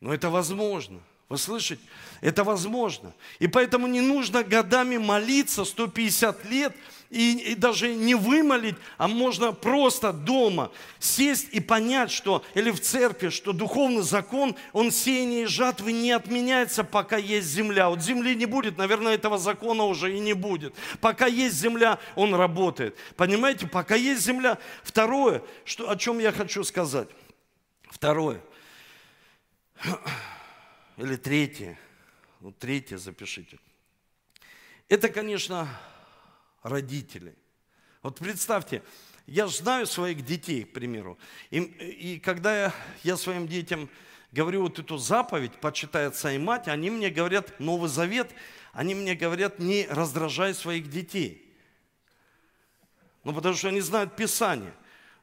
[0.00, 1.00] но это возможно.
[1.28, 1.82] Вы слышите?
[2.20, 3.14] Это возможно.
[3.38, 6.76] И поэтому не нужно годами молиться 150 лет–
[7.14, 12.80] и, и даже не вымолить, а можно просто дома сесть и понять, что, или в
[12.80, 17.88] церкви, что духовный закон, он сеяние и жатвы не отменяется, пока есть земля.
[17.88, 20.74] Вот земли не будет, наверное, этого закона уже и не будет.
[21.00, 22.96] Пока есть земля, он работает.
[23.16, 24.58] Понимаете, пока есть земля.
[24.82, 27.08] Второе, что, о чем я хочу сказать.
[27.84, 28.40] Второе.
[30.96, 31.78] Или третье.
[32.40, 33.58] Ну, третье запишите.
[34.88, 35.68] Это, конечно,
[36.64, 37.34] родителей.
[38.02, 38.82] Вот представьте,
[39.26, 41.16] я знаю своих детей, к примеру,
[41.50, 42.74] и, и когда я,
[43.04, 43.88] я своим детям
[44.32, 48.32] говорю вот эту заповедь, почитай отца и мать, они мне говорят, Новый Завет,
[48.72, 51.40] они мне говорят, не раздражай своих детей.
[53.22, 54.74] Ну, потому что они знают Писание.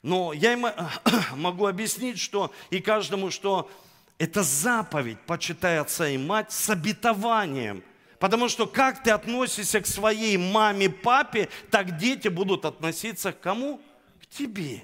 [0.02, 0.66] Но я им
[1.36, 3.70] могу объяснить, что и каждому, что
[4.18, 7.84] это заповедь, почитай отца и мать, с обетованием–
[8.22, 13.82] Потому что как ты относишься к своей маме, папе, так дети будут относиться к кому?
[14.22, 14.84] К тебе.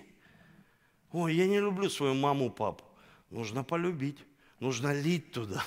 [1.12, 2.84] Ой, я не люблю свою маму, папу.
[3.30, 4.18] Нужно полюбить,
[4.60, 5.64] нужно лить туда.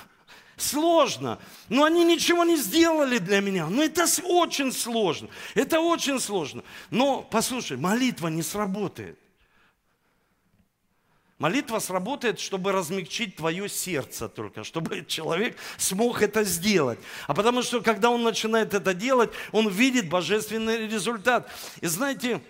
[0.57, 3.67] Сложно, но они ничего не сделали для меня.
[3.67, 6.65] Но это очень сложно, это очень сложно.
[6.89, 9.17] Но, послушай, молитва не сработает.
[11.41, 16.99] Молитва сработает, чтобы размягчить твое сердце только, чтобы человек смог это сделать.
[17.25, 21.51] А потому что, когда он начинает это делать, он видит божественный результат.
[21.81, 22.41] И знаете,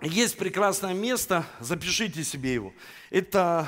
[0.00, 2.72] есть прекрасное место, запишите себе его.
[3.10, 3.66] Это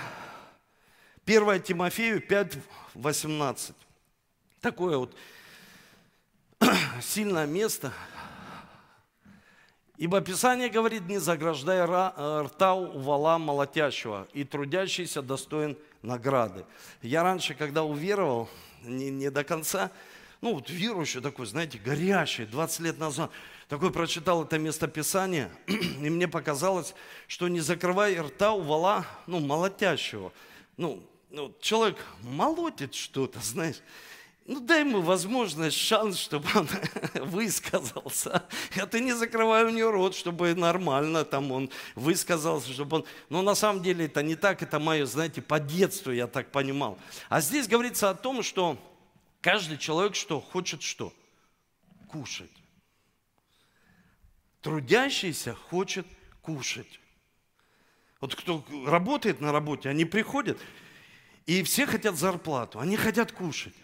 [1.27, 2.59] 1 Тимофею 5,
[2.95, 3.75] 18.
[4.61, 5.13] Такое вот
[7.03, 7.93] сильное место,
[9.99, 16.65] Ибо Писание говорит, не заграждай э, рта у вала молотящего, и трудящийся достоин награды.
[17.03, 18.49] Я раньше, когда уверовал,
[18.85, 19.91] не, не до конца,
[20.41, 23.33] ну вот верующий такой, знаете, горящий, 20 лет назад,
[23.69, 26.95] такой прочитал это местописание, и мне показалось,
[27.27, 30.33] что не закрывай рта у вала, ну, молотящего.
[30.77, 33.81] Ну, ну человек молотит что-то, знаешь,
[34.49, 36.67] ну, дай ему возможность, шанс, чтобы он
[37.27, 38.49] высказался.
[38.75, 43.05] Я ты не закрывай у него рот, чтобы нормально там он высказался, чтобы он...
[43.29, 46.99] Но на самом деле это не так, это мое, знаете, по детству я так понимал.
[47.29, 48.79] А здесь говорится о том, что
[49.43, 50.41] каждый человек что?
[50.41, 51.13] Хочет что?
[52.09, 52.51] Кушать.
[54.63, 56.07] Трудящийся хочет
[56.41, 57.01] кушать.
[58.23, 60.59] Вот кто работает на работе, они приходят,
[61.45, 63.75] и все хотят зарплату, они хотят кушать.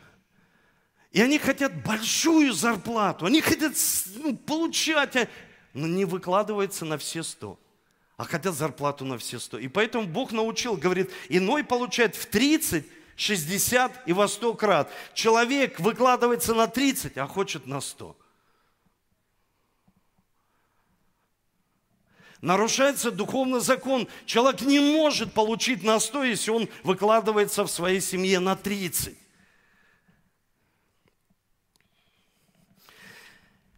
[1.14, 3.74] И они хотят большую зарплату, они хотят
[4.16, 5.29] ну, получать, а,
[5.72, 7.57] но не выкладывается на все сто,
[8.16, 9.57] а хотят зарплату на все сто.
[9.57, 14.90] И поэтому Бог научил, говорит, иной получает в 30, 60 и во 100 крат.
[15.14, 18.16] Человек выкладывается на 30, а хочет на 100.
[22.40, 24.09] Нарушается духовный закон.
[24.27, 29.16] Человек не может получить на 100, если он выкладывается в своей семье на 30.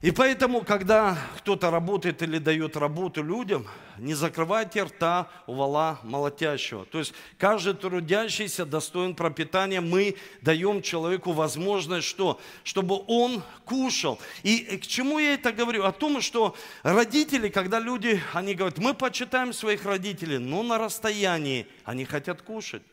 [0.06, 3.66] И поэтому, когда кто-то работает или дает работу людям,
[3.98, 6.84] не закрывайте рта у вала молотящего.
[6.84, 9.80] То есть каждый трудящийся достоин пропитания.
[9.80, 12.38] Мы даем человеку возможность что?
[12.62, 14.20] Чтобы он кушал.
[14.44, 15.82] И к чему я это говорю?
[15.82, 21.66] О том, что родители, когда люди, они говорят, мы почитаем своих родителей, но на расстоянии
[21.82, 22.84] они хотят кушать.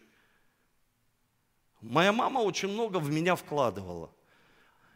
[1.80, 4.10] Моя мама очень много в меня вкладывала–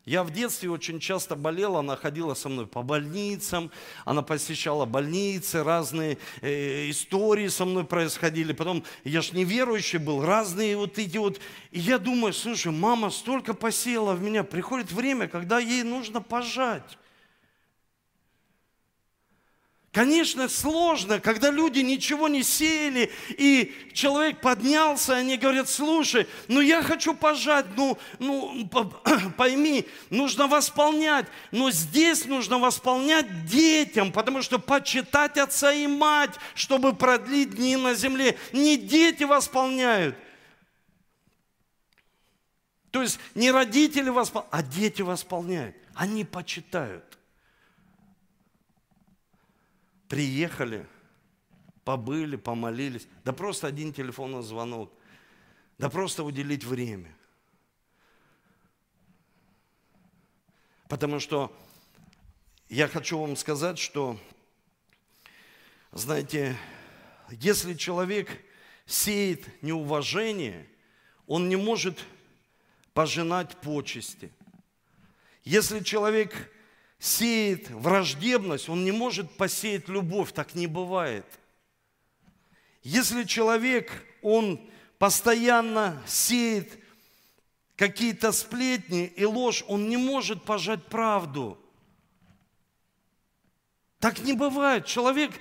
[0.07, 3.69] я в детстве очень часто болела, она ходила со мной по больницам,
[4.05, 8.53] она посещала больницы, разные э, истории со мной происходили.
[8.53, 11.41] Потом, я ж неверующий был, разные вот эти вот.
[11.71, 16.97] И я думаю, слушай, мама столько посеяла в меня, приходит время, когда ей нужно пожать.
[19.97, 26.83] Конечно, сложно, когда люди ничего не сеяли, и человек поднялся, они говорят, слушай, ну я
[26.83, 28.69] хочу пожать, ну, ну
[29.37, 36.93] пойми, нужно восполнять, но здесь нужно восполнять детям, потому что почитать отца и мать, чтобы
[36.93, 38.37] продлить дни на земле.
[38.53, 40.15] Не дети восполняют,
[42.91, 45.75] то есть не родители восполняют, а дети восполняют.
[45.95, 47.16] Они почитают
[50.07, 50.87] приехали,
[51.83, 53.07] побыли, помолились.
[53.23, 54.91] Да просто один телефонный звонок.
[55.77, 57.15] Да просто уделить время.
[60.87, 61.55] Потому что
[62.69, 64.19] я хочу вам сказать, что,
[65.91, 66.57] знаете,
[67.29, 68.29] если человек
[68.85, 70.67] сеет неуважение,
[71.25, 72.03] он не может
[72.93, 74.31] пожинать почести.
[75.43, 76.51] Если человек
[76.99, 81.25] сеет враждебность, он не может посеять любовь, так не бывает.
[82.83, 84.59] Если человек, он
[84.97, 86.79] постоянно сеет
[87.75, 91.59] какие-то сплетни и ложь, он не может пожать правду.
[93.99, 94.85] Так не бывает.
[94.85, 95.31] Человек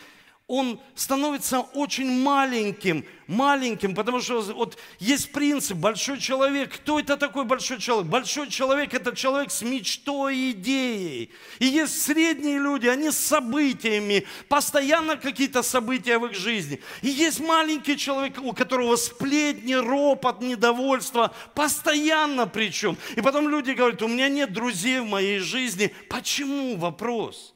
[0.49, 6.73] он становится очень маленьким, маленьким, потому что вот есть принцип, большой человек.
[6.77, 8.09] Кто это такой большой человек?
[8.09, 11.33] Большой человек– это человек с мечтой и идеей.
[11.59, 16.81] И есть средние люди, они с событиями, постоянно какие-то события в их жизни.
[17.03, 22.97] И есть маленький человек, у которого сплетни, ропот, недовольство, постоянно причем.
[23.17, 25.93] И потом люди говорят, у меня нет друзей в моей жизни.
[26.09, 26.77] Почему?
[26.77, 27.53] Вопрос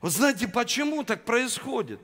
[0.00, 2.00] Вы знаете, почему так происходит?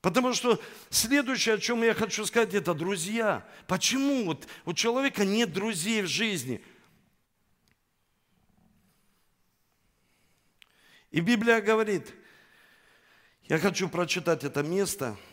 [0.00, 3.46] Потому что следующее, о чем я хочу сказать, это друзья.
[3.66, 6.62] Почему вот у человека нет друзей в жизни?
[11.10, 12.14] И Библия говорит,
[13.44, 15.16] я хочу прочитать это место–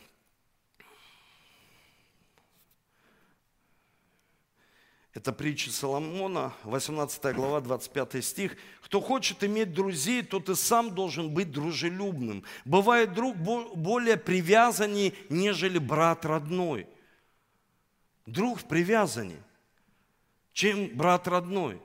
[5.15, 8.57] Это притча Соломона, 18 глава, 25 стих.
[8.81, 12.43] «Кто хочет иметь друзей, тот и сам должен быть дружелюбным.
[12.65, 16.85] Бывает друг более привязанней, нежели брат родной».
[18.25, 18.65] Друг в
[20.51, 21.79] чем брат родной.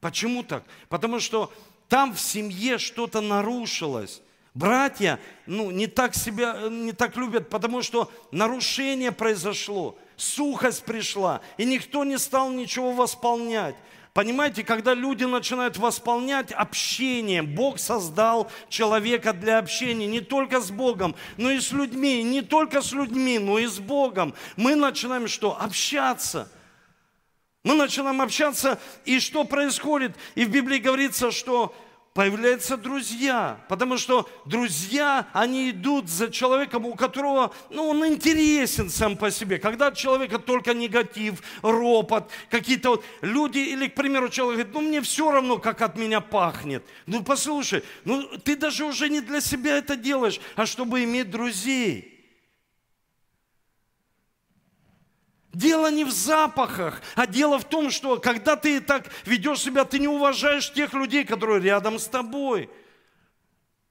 [0.00, 0.64] Почему так?
[0.88, 1.52] Потому что
[1.88, 4.22] там в семье что-то нарушилось.
[4.54, 11.64] Братья ну, не, так себя, не так любят, потому что нарушение произошло– сухость пришла, и
[11.64, 13.74] никто не стал ничего восполнять.
[14.14, 21.14] Понимаете, когда люди начинают восполнять общение, Бог создал человека для общения не только с Богом,
[21.38, 24.34] но и с людьми, не только с людьми, но и с Богом.
[24.56, 25.58] Мы начинаем что?
[25.58, 26.52] Общаться.
[27.64, 30.14] Мы начинаем общаться, и что происходит?
[30.34, 31.74] И в Библии говорится, что
[32.14, 39.16] появляются друзья, потому что друзья, они идут за человеком, у которого, ну, он интересен сам
[39.16, 39.58] по себе.
[39.58, 44.80] Когда от человека только негатив, ропот, какие-то вот люди, или, к примеру, человек говорит, ну,
[44.80, 46.84] мне все равно, как от меня пахнет.
[47.06, 52.11] Ну, послушай, ну, ты даже уже не для себя это делаешь, а чтобы иметь друзей.
[55.52, 59.98] Дело не в запахах, а дело в том, что когда ты так ведешь себя, ты
[59.98, 62.70] не уважаешь тех людей, которые рядом с тобой.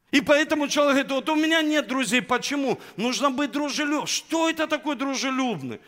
[0.09, 2.21] И поэтому человек говорит, вот у меня нет друзей.
[2.21, 2.79] Почему?
[2.97, 4.07] Нужно быть дружелюбным.
[4.07, 5.79] Что это такое дружелюбный?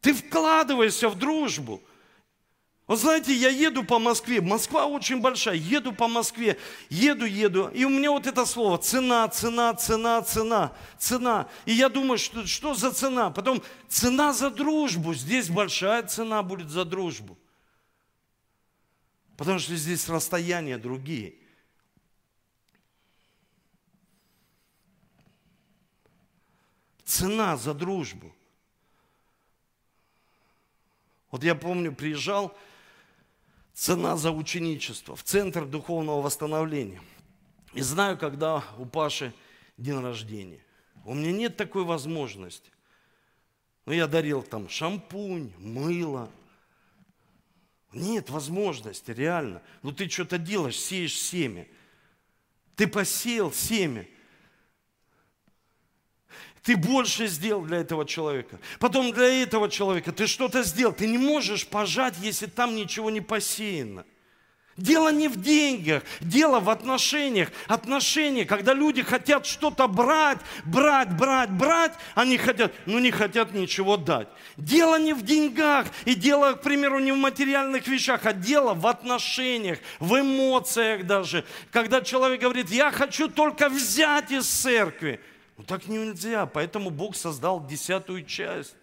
[0.00, 1.80] Ты вкладываешься в дружбу.
[2.90, 7.84] Вот знаете, я еду по Москве, Москва очень большая, еду по Москве, еду, еду, и
[7.84, 11.48] у меня вот это слово цена, цена, цена, цена, цена.
[11.66, 13.30] И я думаю, что, что за цена?
[13.30, 17.38] Потом цена за дружбу, здесь большая цена будет за дружбу.
[19.36, 21.36] Потому что здесь расстояния другие.
[27.04, 28.34] Цена за дружбу.
[31.30, 32.52] Вот я помню, приезжал,
[33.80, 37.00] цена за ученичество, в Центр духовного восстановления.
[37.72, 39.32] И знаю, когда у Паши
[39.78, 40.60] день рождения.
[41.06, 42.70] У меня нет такой возможности.
[43.86, 46.30] Но я дарил там шампунь, мыло.
[47.94, 49.62] Нет возможности, реально.
[49.82, 51.66] Ну ты что-то делаешь, сеешь семя.
[52.76, 54.06] Ты посеял семя–
[56.62, 58.58] ты больше сделал для этого человека.
[58.78, 60.92] Потом для этого человека ты что-то сделал.
[60.92, 64.04] Ты не можешь пожать, если там ничего не посеяно.
[64.76, 67.50] Дело не в деньгах, дело в отношениях.
[67.66, 73.98] Отношения, когда люди хотят что-то брать, брать, брать, брать, они хотят, но не хотят ничего
[73.98, 74.28] дать.
[74.56, 78.86] Дело не в деньгах, и дело, к примеру, не в материальных вещах, а дело в
[78.86, 81.44] отношениях, в эмоциях даже.
[81.72, 85.20] Когда человек говорит, я хочу только взять из церкви.
[85.60, 88.74] Ну так нельзя, поэтому Бог создал десятую часть.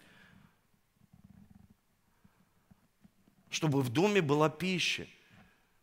[3.50, 5.08] Чтобы в доме была пища.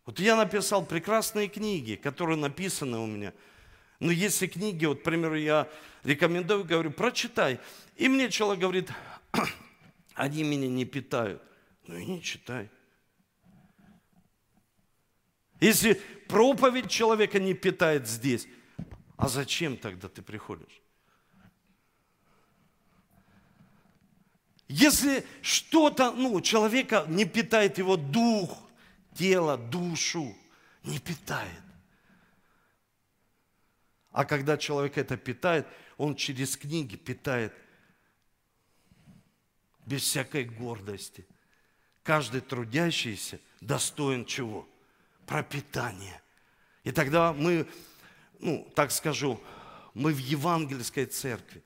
[0.07, 3.33] Вот я написал прекрасные книги, которые написаны у меня.
[3.99, 5.69] Но если книги, вот, к примеру, я
[6.05, 7.59] рекомендую, говорю, прочитай.
[7.97, 8.93] И мне человек говорит,
[10.15, 11.43] они меня не питают.
[11.89, 12.71] Ну и не читай.
[15.59, 15.95] Если
[16.29, 18.47] проповедь человека не питает здесь,
[19.17, 20.84] а зачем тогда ты приходишь?
[24.69, 28.59] Если что-то, ну, человека не питает его дух,
[29.15, 30.35] тело, душу
[30.83, 31.63] не питает.
[34.11, 37.53] А когда человек это питает, он через книги питает
[39.85, 41.27] без всякой гордости.
[42.03, 44.69] Каждый трудящийся достоин чего?
[45.27, 46.23] Пропитания.
[46.85, 47.67] И тогда мы,
[48.39, 49.41] ну, так скажу,
[49.95, 51.63] мы в евангельской церкви.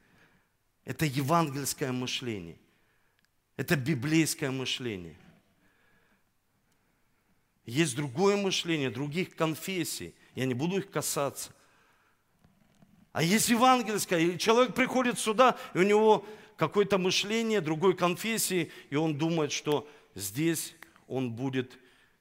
[0.85, 2.57] Это евангельское мышление.
[3.59, 5.19] Это библейское мышление–
[7.69, 10.15] есть другое мышление, других конфессий.
[10.35, 11.51] Я не буду их касаться.
[13.13, 16.25] А есть евангельское, и человек приходит сюда, и у него
[16.57, 20.75] какое-то мышление другой конфессии, и он думает, что здесь
[21.09, 21.79] он будет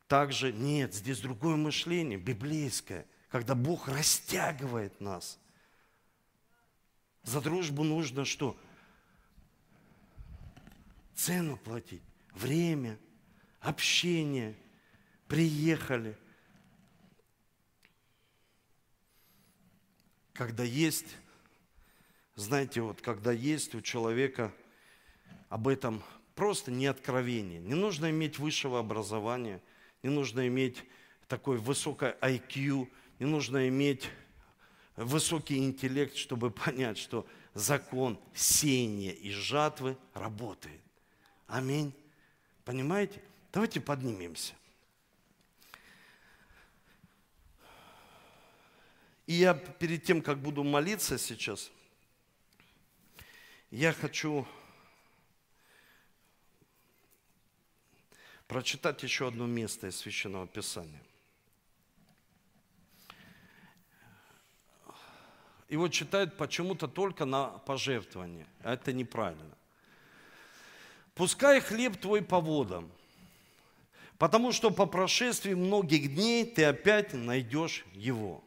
[0.10, 0.52] также.
[0.52, 5.40] Нет, здесь другое мышление, библейское, когда Бог растягивает нас.
[7.24, 8.58] За дружбу нужно что?
[11.18, 12.04] Цену платить,
[12.34, 12.98] время,
[13.60, 14.56] общение–
[15.28, 16.18] приехали.
[20.34, 21.18] Когда есть,
[22.36, 24.54] знаете, вот когда есть у человека
[25.50, 26.04] об этом
[26.36, 27.60] просто не откровение.
[27.60, 29.62] Не нужно иметь высшего образования,
[30.04, 30.84] не нужно иметь
[31.28, 32.88] такой высокое IQ,
[33.20, 34.08] не нужно иметь
[34.96, 40.82] высокий интеллект, чтобы понять, что закон сеяния и жатвы работает.
[41.48, 41.94] Аминь.
[42.66, 43.22] Понимаете?
[43.54, 44.54] Давайте поднимемся.
[49.26, 51.70] И я перед тем, как буду молиться сейчас,
[53.72, 54.48] я хочу
[58.48, 61.02] прочитать еще одно место из Священного Писания.
[65.68, 69.58] Его читают почему-то только на пожертвование, это неправильно.
[71.18, 72.92] Пускай хлеб твой по водам,
[74.20, 78.44] потому что по прошествии многих дней ты опять найдешь его.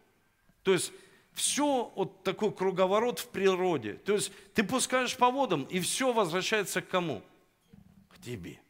[0.63, 0.93] То есть
[1.33, 3.95] все вот такой круговорот в природе.
[3.95, 7.23] То есть ты пускаешь по водам, и все возвращается к кому?
[8.09, 8.61] К тебе.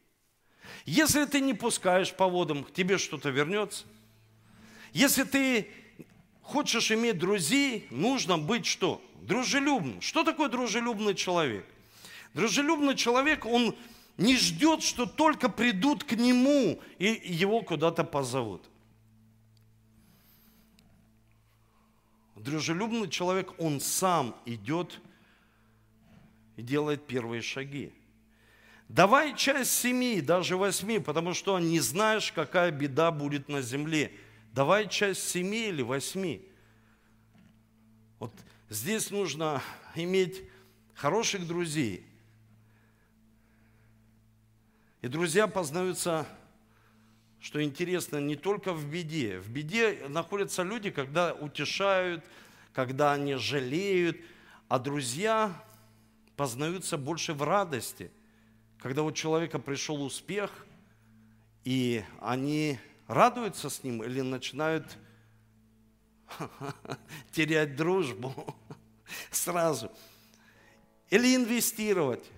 [0.86, 3.84] Если ты не пускаешь по водам, к тебе что-то вернется.
[4.92, 5.68] Если ты
[6.40, 9.02] хочешь иметь друзей, нужно быть что?
[9.20, 10.00] Дружелюбным.
[10.00, 11.66] Что такое дружелюбный человек?
[12.34, 13.76] Дружелюбный человек, он
[14.16, 18.68] не ждет, что только придут к нему и его куда-то позовут.
[22.36, 25.00] Дружелюбный человек, он сам идет
[26.56, 27.92] и делает первые шаги.
[28.88, 34.12] Давай часть семи, даже восьми, потому что не знаешь, какая беда будет на земле.
[34.52, 36.44] Давай часть семи или восьми.
[38.18, 38.32] Вот
[38.68, 39.62] здесь нужно
[39.94, 40.42] иметь
[40.94, 42.09] хороших друзей.
[45.02, 46.26] И друзья познаются
[47.40, 49.40] что интересно, не только в беде.
[49.40, 52.22] В беде находятся люди, когда утешают,
[52.74, 54.18] когда они жалеют,
[54.68, 55.64] а друзья
[56.36, 58.10] познаются больше в радости.
[58.78, 60.66] Когда у человека пришел успех,
[61.64, 64.98] и они радуются с ним или начинают
[67.32, 68.54] терять дружбу
[69.30, 69.90] сразу.
[71.08, 72.30] Или инвестировать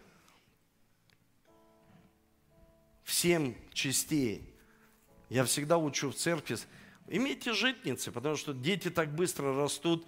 [3.05, 4.43] в семь частей
[5.29, 6.59] я всегда учу в церкви,
[7.09, 10.07] имейте житницы, потому что дети так быстро растут,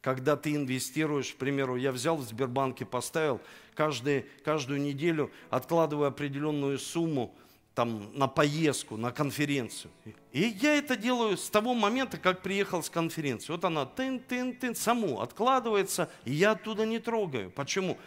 [0.00, 3.40] когда ты инвестируешь, к примеру, я взял в Сбербанке, поставил,
[3.74, 7.34] каждый, каждую неделю откладываю определенную сумму
[7.74, 9.90] там, на поездку, на конференцию.
[10.32, 13.52] И я это делаю с того момента, как приехал с конференции.
[13.52, 17.50] Вот она тын-тын-тын, саму откладывается, и я оттуда не трогаю.
[17.50, 17.98] Почему?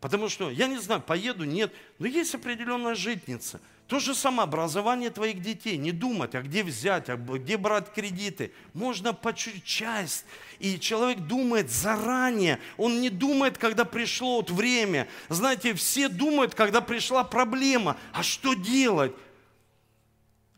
[0.00, 3.60] Потому что, я не знаю, поеду, нет, но есть определенная житница.
[3.86, 5.76] То же самое образование твоих детей.
[5.76, 8.50] Не думать, а где взять, а где брать кредиты.
[8.74, 10.24] Можно по часть.
[10.58, 12.58] И человек думает заранее.
[12.78, 15.06] Он не думает, когда пришло вот время.
[15.28, 17.96] Знаете, все думают, когда пришла проблема.
[18.12, 19.12] А что делать?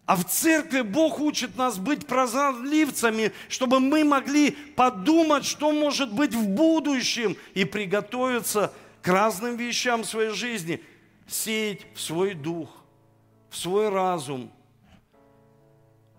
[0.07, 6.35] А в церкви Бог учит нас быть прозорливцами, чтобы мы могли подумать, что может быть
[6.35, 8.73] в будущем и приготовиться
[9.03, 10.83] к разным вещам в своей жизни.
[11.27, 12.78] Сеять в свой дух,
[13.51, 14.51] в свой разум.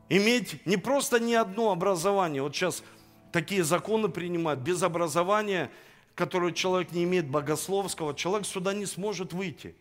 [0.09, 2.41] Иметь не просто не одно образование.
[2.41, 2.83] Вот сейчас
[3.31, 4.59] такие законы принимают.
[4.61, 5.71] Без образования,
[6.15, 9.75] которое человек не имеет богословского, человек сюда не сможет выйти.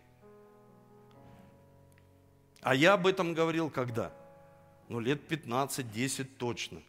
[2.60, 4.12] А я об этом говорил когда?
[4.88, 6.82] Ну, лет 15-10 точно.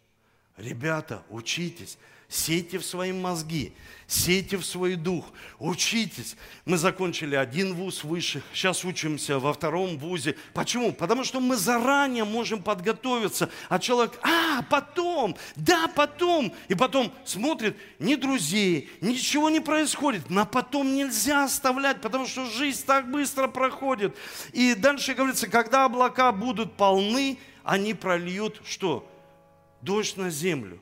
[0.58, 1.98] Ребята, учитесь.
[2.30, 3.74] Сейте в свои мозги,
[4.06, 5.26] сейте в свой дух,
[5.58, 6.36] учитесь.
[6.64, 10.36] Мы закончили один вуз выше, сейчас учимся во втором вузе.
[10.54, 10.94] Почему?
[10.94, 16.54] Потому что мы заранее можем подготовиться, а человек, а, потом, да, потом.
[16.68, 20.30] И потом смотрит, ни друзей, ничего не происходит.
[20.30, 24.16] На потом нельзя оставлять, потому что жизнь так быстро проходит.
[24.54, 29.12] И дальше говорится, когда облака будут полны, они прольют что?
[29.82, 30.80] Дождь на землю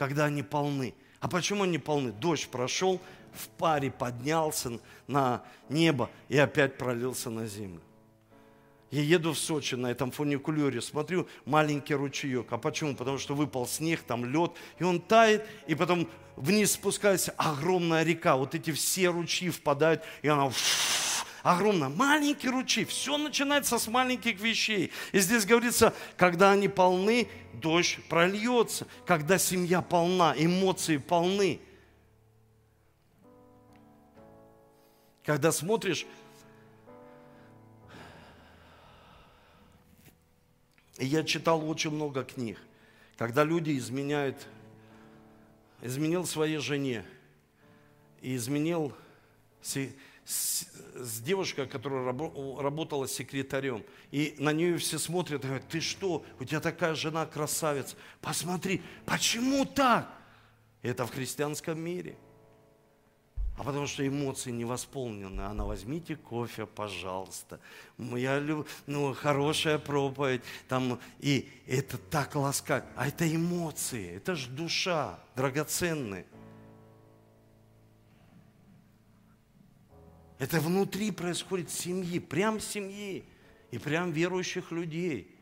[0.00, 0.94] когда они полны.
[1.20, 2.10] А почему они полны?
[2.10, 3.02] Дождь прошел,
[3.34, 7.82] в паре поднялся на небо и опять пролился на землю.
[8.90, 12.50] Я еду в Сочи на этом фуникулере, смотрю, маленький ручеек.
[12.50, 12.96] А почему?
[12.96, 18.36] Потому что выпал снег, там лед, и он тает, и потом вниз спускается огромная река.
[18.36, 20.50] Вот эти все ручьи впадают, и она
[21.42, 21.88] огромно.
[21.88, 22.84] Маленький ручей.
[22.84, 24.90] Все начинается с маленьких вещей.
[25.12, 28.86] И здесь говорится, когда они полны, дождь прольется.
[29.06, 31.60] Когда семья полна, эмоции полны.
[35.24, 36.06] Когда смотришь,
[40.98, 42.58] я читал очень много книг,
[43.16, 44.46] когда люди изменяют,
[45.82, 47.04] изменил своей жене,
[48.20, 48.94] и изменил
[50.30, 50.64] с,
[50.94, 53.84] с девушкой, которая рабо, работала секретарем.
[54.12, 57.96] И на нее все смотрят и говорят, ты что, у тебя такая жена красавица.
[58.20, 60.08] Посмотри, почему так?
[60.82, 62.16] Это в христианском мире.
[63.56, 65.42] А потому что эмоции не восполнены.
[65.42, 67.60] Она возьмите кофе, пожалуйста.
[67.98, 70.42] Я люблю, ну, хорошая проповедь.
[70.68, 72.84] Там, и это так ласкает.
[72.96, 76.24] А это эмоции, это же душа драгоценная.
[80.40, 83.24] Это внутри происходит семьи, прям семьи
[83.70, 85.36] и прям верующих людей.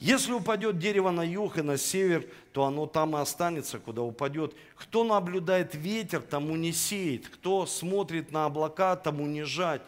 [0.00, 4.56] Если упадет дерево на юг и на север, то оно там и останется, куда упадет.
[4.74, 7.28] Кто наблюдает ветер, тому не сеет.
[7.28, 9.82] Кто смотрит на облака, тому не жать.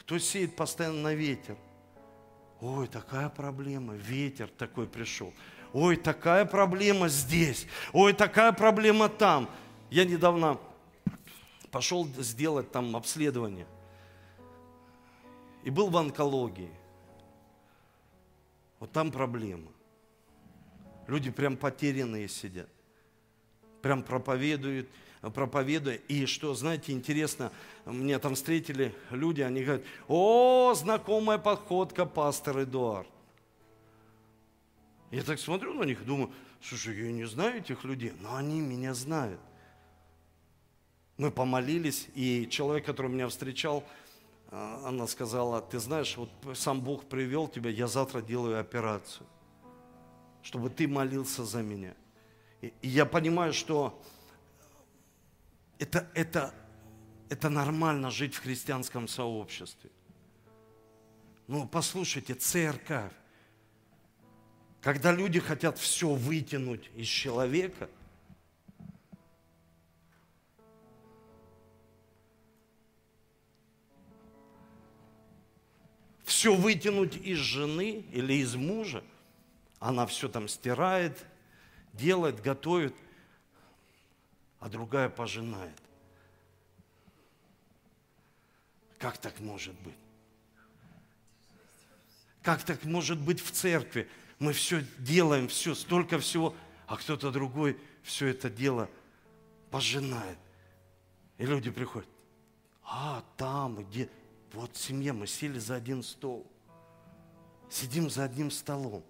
[0.00, 1.58] Кто сеет постоянно на ветер.
[2.62, 5.34] Ой, такая проблема, ветер такой пришел.
[5.74, 7.66] Ой, такая проблема здесь.
[7.92, 9.50] Ой, такая проблема там.
[9.90, 10.58] Я недавно
[11.74, 13.66] пошел сделать там обследование.
[15.64, 16.70] И был в онкологии.
[18.78, 19.72] Вот там проблема.
[21.08, 22.68] Люди прям потерянные сидят.
[23.82, 24.88] Прям проповедуют,
[25.34, 25.96] проповедуя.
[25.96, 27.50] И что, знаете, интересно,
[27.86, 33.08] мне там встретили люди, они говорят, о, знакомая подходка, пастор Эдуард.
[35.10, 36.30] Я так смотрю на них, думаю,
[36.62, 39.40] слушай, я не знаю этих людей, но они меня знают.
[41.16, 43.84] Мы помолились, и человек, который меня встречал,
[44.50, 49.26] а, она сказала, ты знаешь, вот сам Бог привел тебя, я завтра делаю операцию,
[50.42, 51.94] чтобы ты молился за меня.
[52.60, 54.02] И, и я понимаю, что
[55.78, 56.52] это, это,
[57.28, 59.90] это нормально жить в христианском сообществе.
[61.46, 63.12] Ну, послушайте, церковь,
[64.80, 67.88] когда люди хотят все вытянуть из человека–
[76.24, 79.04] все вытянуть из жены или из мужа.
[79.78, 81.16] Она все там стирает,
[81.92, 82.94] делает, готовит,
[84.58, 85.76] а другая пожинает.
[88.98, 89.94] Как так может быть?
[92.42, 94.08] Как так может быть в церкви?
[94.38, 96.54] Мы все делаем, все, столько всего,
[96.86, 98.88] а кто-то другой все это дело
[99.70, 100.38] пожинает.
[101.36, 102.08] И люди приходят,
[102.82, 104.08] а там, где,
[104.54, 106.46] вот семья, мы сели за один стол.
[107.68, 109.02] Сидим за одним столом.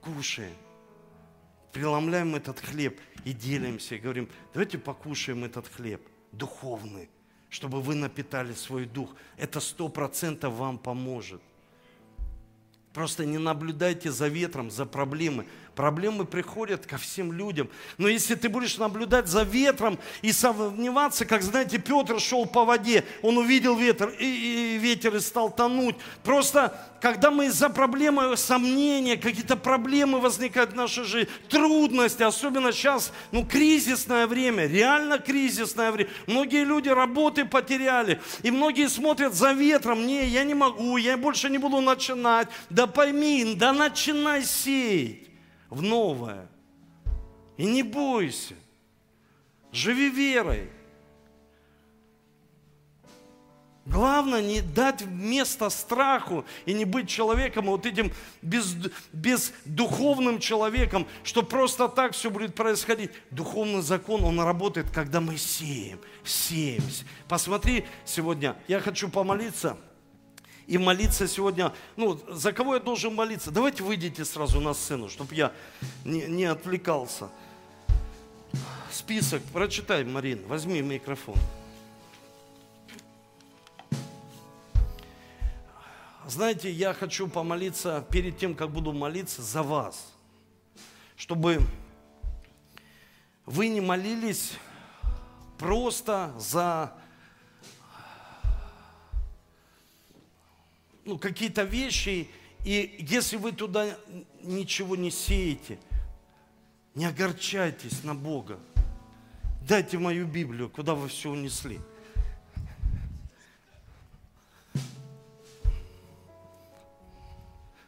[0.00, 0.54] Кушаем.
[1.72, 3.96] Преломляем этот хлеб и делимся.
[3.96, 6.00] И говорим, давайте покушаем этот хлеб.
[6.32, 7.08] духовный,
[7.48, 9.14] чтобы вы напитали свой дух.
[9.36, 11.42] Это сто процентов вам поможет.
[12.92, 15.46] Просто не наблюдайте за ветром, за проблемой.
[15.78, 17.70] Проблемы приходят ко всем людям.
[17.98, 23.04] Но если ты будешь наблюдать за ветром и сомневаться, как, знаете, Петр шел по воде,
[23.22, 25.94] он увидел ветер, и, и ветер и стал тонуть.
[26.24, 33.12] Просто, когда мы из-за проблемы сомнения, какие-то проблемы возникают в нашей жизни, трудности, особенно сейчас,
[33.30, 36.10] ну, кризисное время, реально кризисное время.
[36.26, 41.48] Многие люди работы потеряли, и многие смотрят за ветром, не, я не могу, я больше
[41.48, 42.48] не буду начинать.
[42.68, 45.27] Да пойми, да начинай сеять
[45.70, 46.48] в новое.
[47.56, 48.54] И не бойся.
[49.72, 50.70] Живи верой.
[53.84, 58.12] Главное не дать место страху и не быть человеком, вот этим
[58.42, 58.76] без,
[59.14, 63.10] бездуховным человеком, что просто так все будет происходить.
[63.30, 66.82] Духовный закон, он работает, когда мы сеем, сеем.
[67.28, 69.78] Посмотри сегодня, я хочу помолиться–
[70.68, 71.72] и молиться сегодня.
[71.96, 73.50] Ну, за кого я должен молиться?
[73.50, 75.50] Давайте выйдите сразу на сцену, чтобы я
[76.04, 77.30] не, не отвлекался.
[78.92, 81.36] Список прочитай, Марин, возьми микрофон.
[86.26, 90.12] Знаете, я хочу помолиться перед тем, как буду молиться за вас,
[91.16, 91.62] чтобы
[93.46, 94.52] вы не молились
[95.56, 96.92] просто за
[101.08, 102.28] ну, какие-то вещи,
[102.64, 103.96] и если вы туда
[104.42, 105.78] ничего не сеете,
[106.94, 108.58] не огорчайтесь на Бога.
[109.66, 111.80] Дайте мою Библию, куда вы все унесли.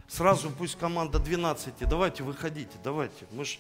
[0.08, 3.26] Сразу пусть команда 12, давайте выходите, давайте.
[3.32, 3.58] Мы ж,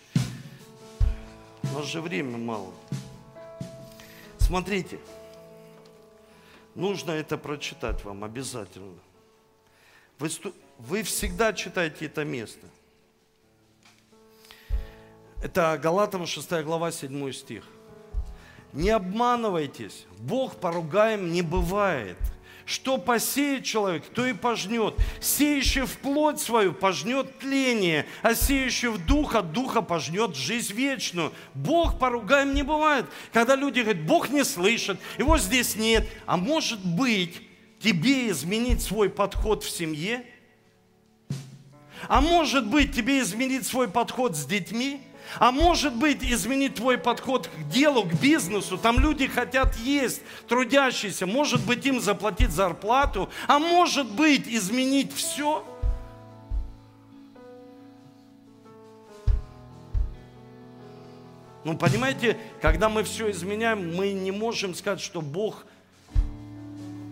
[1.64, 2.72] у нас же время мало.
[4.38, 4.98] Смотрите,
[6.74, 8.98] нужно это прочитать вам обязательно.
[10.20, 10.28] Вы,
[10.78, 12.66] вы всегда читаете это место.
[15.42, 17.64] Это Галатам 6 глава 7 стих.
[18.74, 22.18] Не обманывайтесь, Бог поругаем не бывает.
[22.66, 24.94] Что посеет человек, то и пожнет.
[25.20, 31.32] Сеющий в плоть свою пожнет тление, а сеющий в дух от духа пожнет жизнь вечную.
[31.54, 33.06] Бог поругаем не бывает.
[33.32, 36.06] Когда люди говорят, Бог не слышит, его здесь нет.
[36.26, 37.42] А может быть,
[37.80, 40.24] тебе изменить свой подход в семье?
[42.08, 45.02] А может быть, тебе изменить свой подход с детьми?
[45.38, 48.76] А может быть, изменить твой подход к делу, к бизнесу.
[48.78, 51.26] Там люди хотят есть, трудящиеся.
[51.26, 53.30] Может быть, им заплатить зарплату.
[53.46, 55.64] А может быть, изменить все.
[61.62, 65.66] Ну, понимаете, когда мы все изменяем, мы не можем сказать, что Бог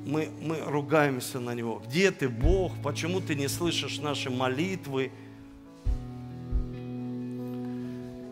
[0.08, 1.82] мы, мы ругаемся на Него.
[1.86, 2.72] Где ты, Бог?
[2.82, 5.12] Почему ты не слышишь наши молитвы?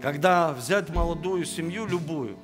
[0.00, 2.38] Когда взять молодую семью, любую,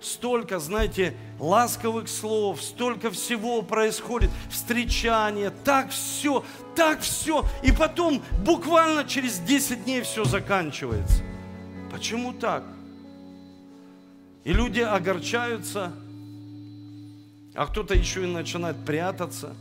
[0.00, 6.42] столько, знаете, ласковых слов, столько всего происходит, встречания, так все,
[6.74, 7.44] так все.
[7.62, 11.22] И потом буквально через 10 дней все заканчивается.
[11.92, 12.64] Почему так?
[14.44, 15.92] И люди огорчаются–
[17.56, 19.56] а кто-то еще и начинает прятаться.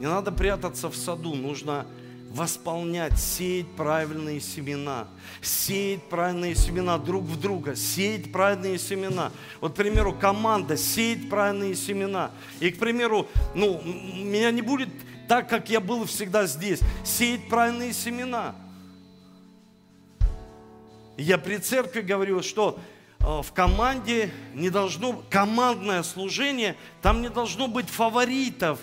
[0.00, 1.86] Не надо прятаться в саду, нужно
[2.30, 5.06] восполнять, сеять правильные семена,
[5.40, 9.30] сеять правильные семена друг в друга, сеять правильные семена.
[9.60, 12.32] Вот, к примеру, команда сеять правильные семена.
[12.60, 14.90] И, к примеру, ну, меня не будет
[15.28, 18.54] так, как я был всегда здесь, сеять правильные семена.
[21.16, 22.78] Я при церкви говорю, что
[23.26, 28.78] в команде не должно, командное служение, там не должно быть фаворитов.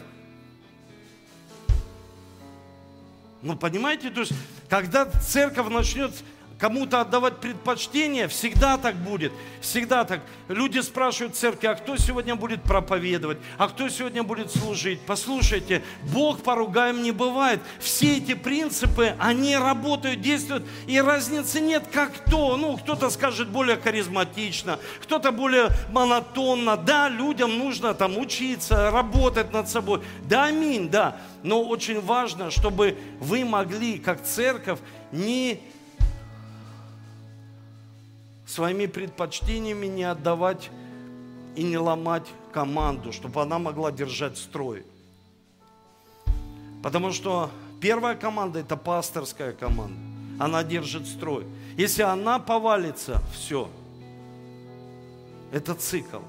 [3.42, 4.34] Ну, понимаете, то есть,
[4.68, 6.12] когда церковь начнет
[6.60, 9.32] кому-то отдавать предпочтение, всегда так будет,
[9.62, 10.22] всегда так.
[10.48, 15.00] Люди спрашивают в церкви, а кто сегодня будет проповедовать, а кто сегодня будет служить.
[15.02, 15.84] Послушайте,
[16.14, 17.60] Бог поругаем не бывает.
[17.80, 22.56] Все эти принципы, они работают, действуют, и разницы нет, как кто.
[22.58, 26.78] Ну, кто-то скажет более харизматично, кто-то более монотонно.
[26.78, 30.02] Да, людям нужно там учиться, работать над собой.
[30.28, 31.18] Да, аминь, да.
[31.44, 34.80] Но очень важно, чтобы вы могли, как церковь,
[35.12, 35.62] не
[38.54, 40.70] своими предпочтениями не отдавать
[41.56, 44.86] и не ломать команду, чтобы она могла держать строй.
[46.84, 47.50] Потому что
[47.82, 49.98] первая команда– это пасторская команда.
[50.40, 51.46] Она держит строй.
[51.78, 53.70] Если она повалится, все.
[55.52, 56.20] Это цикл.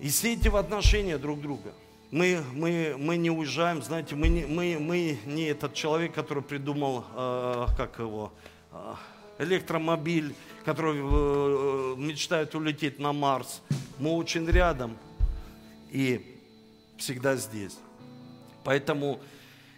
[0.00, 1.72] И сейте в отношения друг друга.
[2.10, 7.04] Мы, мы, мы не уезжаем, знаете, мы не, мы, мы не этот человек, который придумал,
[7.14, 8.32] э, как его,
[8.72, 8.94] э,
[9.38, 10.34] электромобиль,
[10.64, 13.62] который э, мечтает улететь на Марс.
[13.98, 14.96] Мы очень рядом
[15.90, 16.40] и
[16.98, 17.78] всегда здесь.
[18.64, 19.20] Поэтому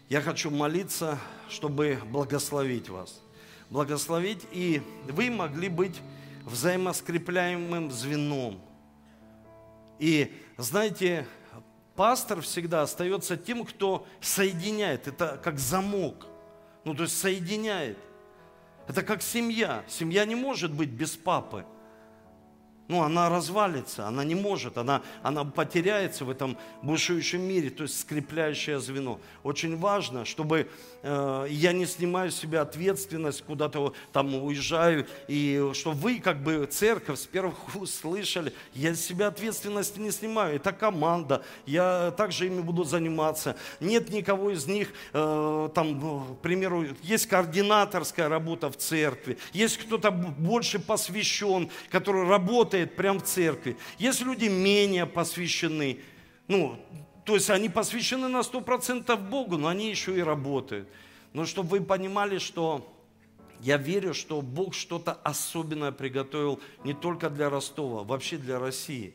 [0.09, 3.21] я хочу молиться, чтобы благословить вас.
[3.69, 6.01] Благословить, и вы могли быть
[6.45, 8.61] взаимоскрепляемым звеном–
[10.01, 11.27] и знаете,
[11.95, 15.07] пастор всегда остается тем, кто соединяет.
[15.07, 16.27] Это как замок.
[16.85, 17.99] Ну, то есть соединяет.
[18.91, 19.85] Это как семья.
[19.87, 21.65] Семья не может быть без папы
[22.91, 28.01] ну, она развалится, она не может, она, она потеряется в этом бушующем мире, то есть
[28.01, 29.21] скрепляющее звено.
[29.45, 30.69] Очень важно, чтобы
[31.03, 36.67] э, я не снимаю с себя ответственность, куда-то там уезжаю, и что вы, как бы,
[36.67, 42.47] церковь, с первых уст слышали, я с себя ответственности не снимаю, это команда, я также
[42.47, 43.55] ими буду заниматься.
[43.79, 50.11] Нет никого из них, э, там, к примеру, есть координаторская работа в церкви, есть кто-то
[50.11, 53.77] больше посвящен, который работает работает прямо в церкви.
[53.99, 56.01] Есть люди менее посвящены,
[56.49, 56.77] ну,
[57.25, 60.89] то есть они посвящены на 100% Богу, но они еще и работают.
[61.33, 62.87] Но чтобы вы понимали, что
[63.61, 69.13] я верю, что Бог что-то особенное приготовил не только для Ростова, вообще для России.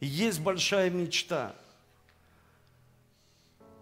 [0.00, 1.54] Есть большая мечта.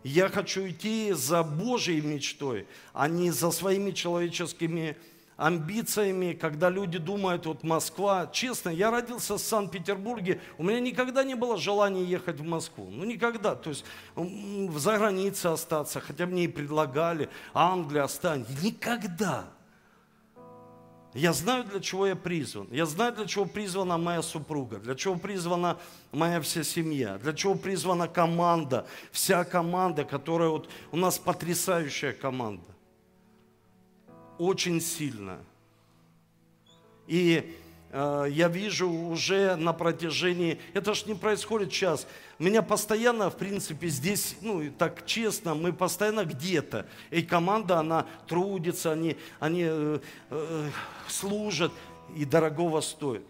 [0.05, 6.99] Я хочу идти за Божьей мечтой, а не за своими человеческими мечтами амбициями, когда люди
[6.99, 8.28] думают, вот Москва.
[8.32, 12.89] Честно, я родился в Санкт-Петербурге, у меня никогда не было желания ехать в Москву.
[12.91, 13.55] Ну, никогда.
[13.55, 13.85] То есть
[14.16, 18.47] за границей остаться, хотя мне и предлагали, Англия, остань.
[18.62, 19.45] Никогда.
[21.14, 22.66] Я знаю, для чего я призван.
[22.72, 25.78] Я знаю, для чего призвана моя супруга, для чего призвана
[26.11, 32.74] моя вся семья, для чего призвана команда, вся команда, которая вот у нас потрясающая команда
[34.39, 35.39] очень сильно.
[37.07, 37.57] И
[37.91, 42.07] э, я вижу уже на протяжении, это ж не происходит сейчас,
[42.39, 46.87] меня постоянно, в принципе, здесь, ну, так честно, мы постоянно где-то.
[47.11, 49.99] И команда, она трудится, они, они э,
[50.30, 50.70] э,
[51.09, 51.72] служат,
[52.16, 53.22] и дорогого стоит.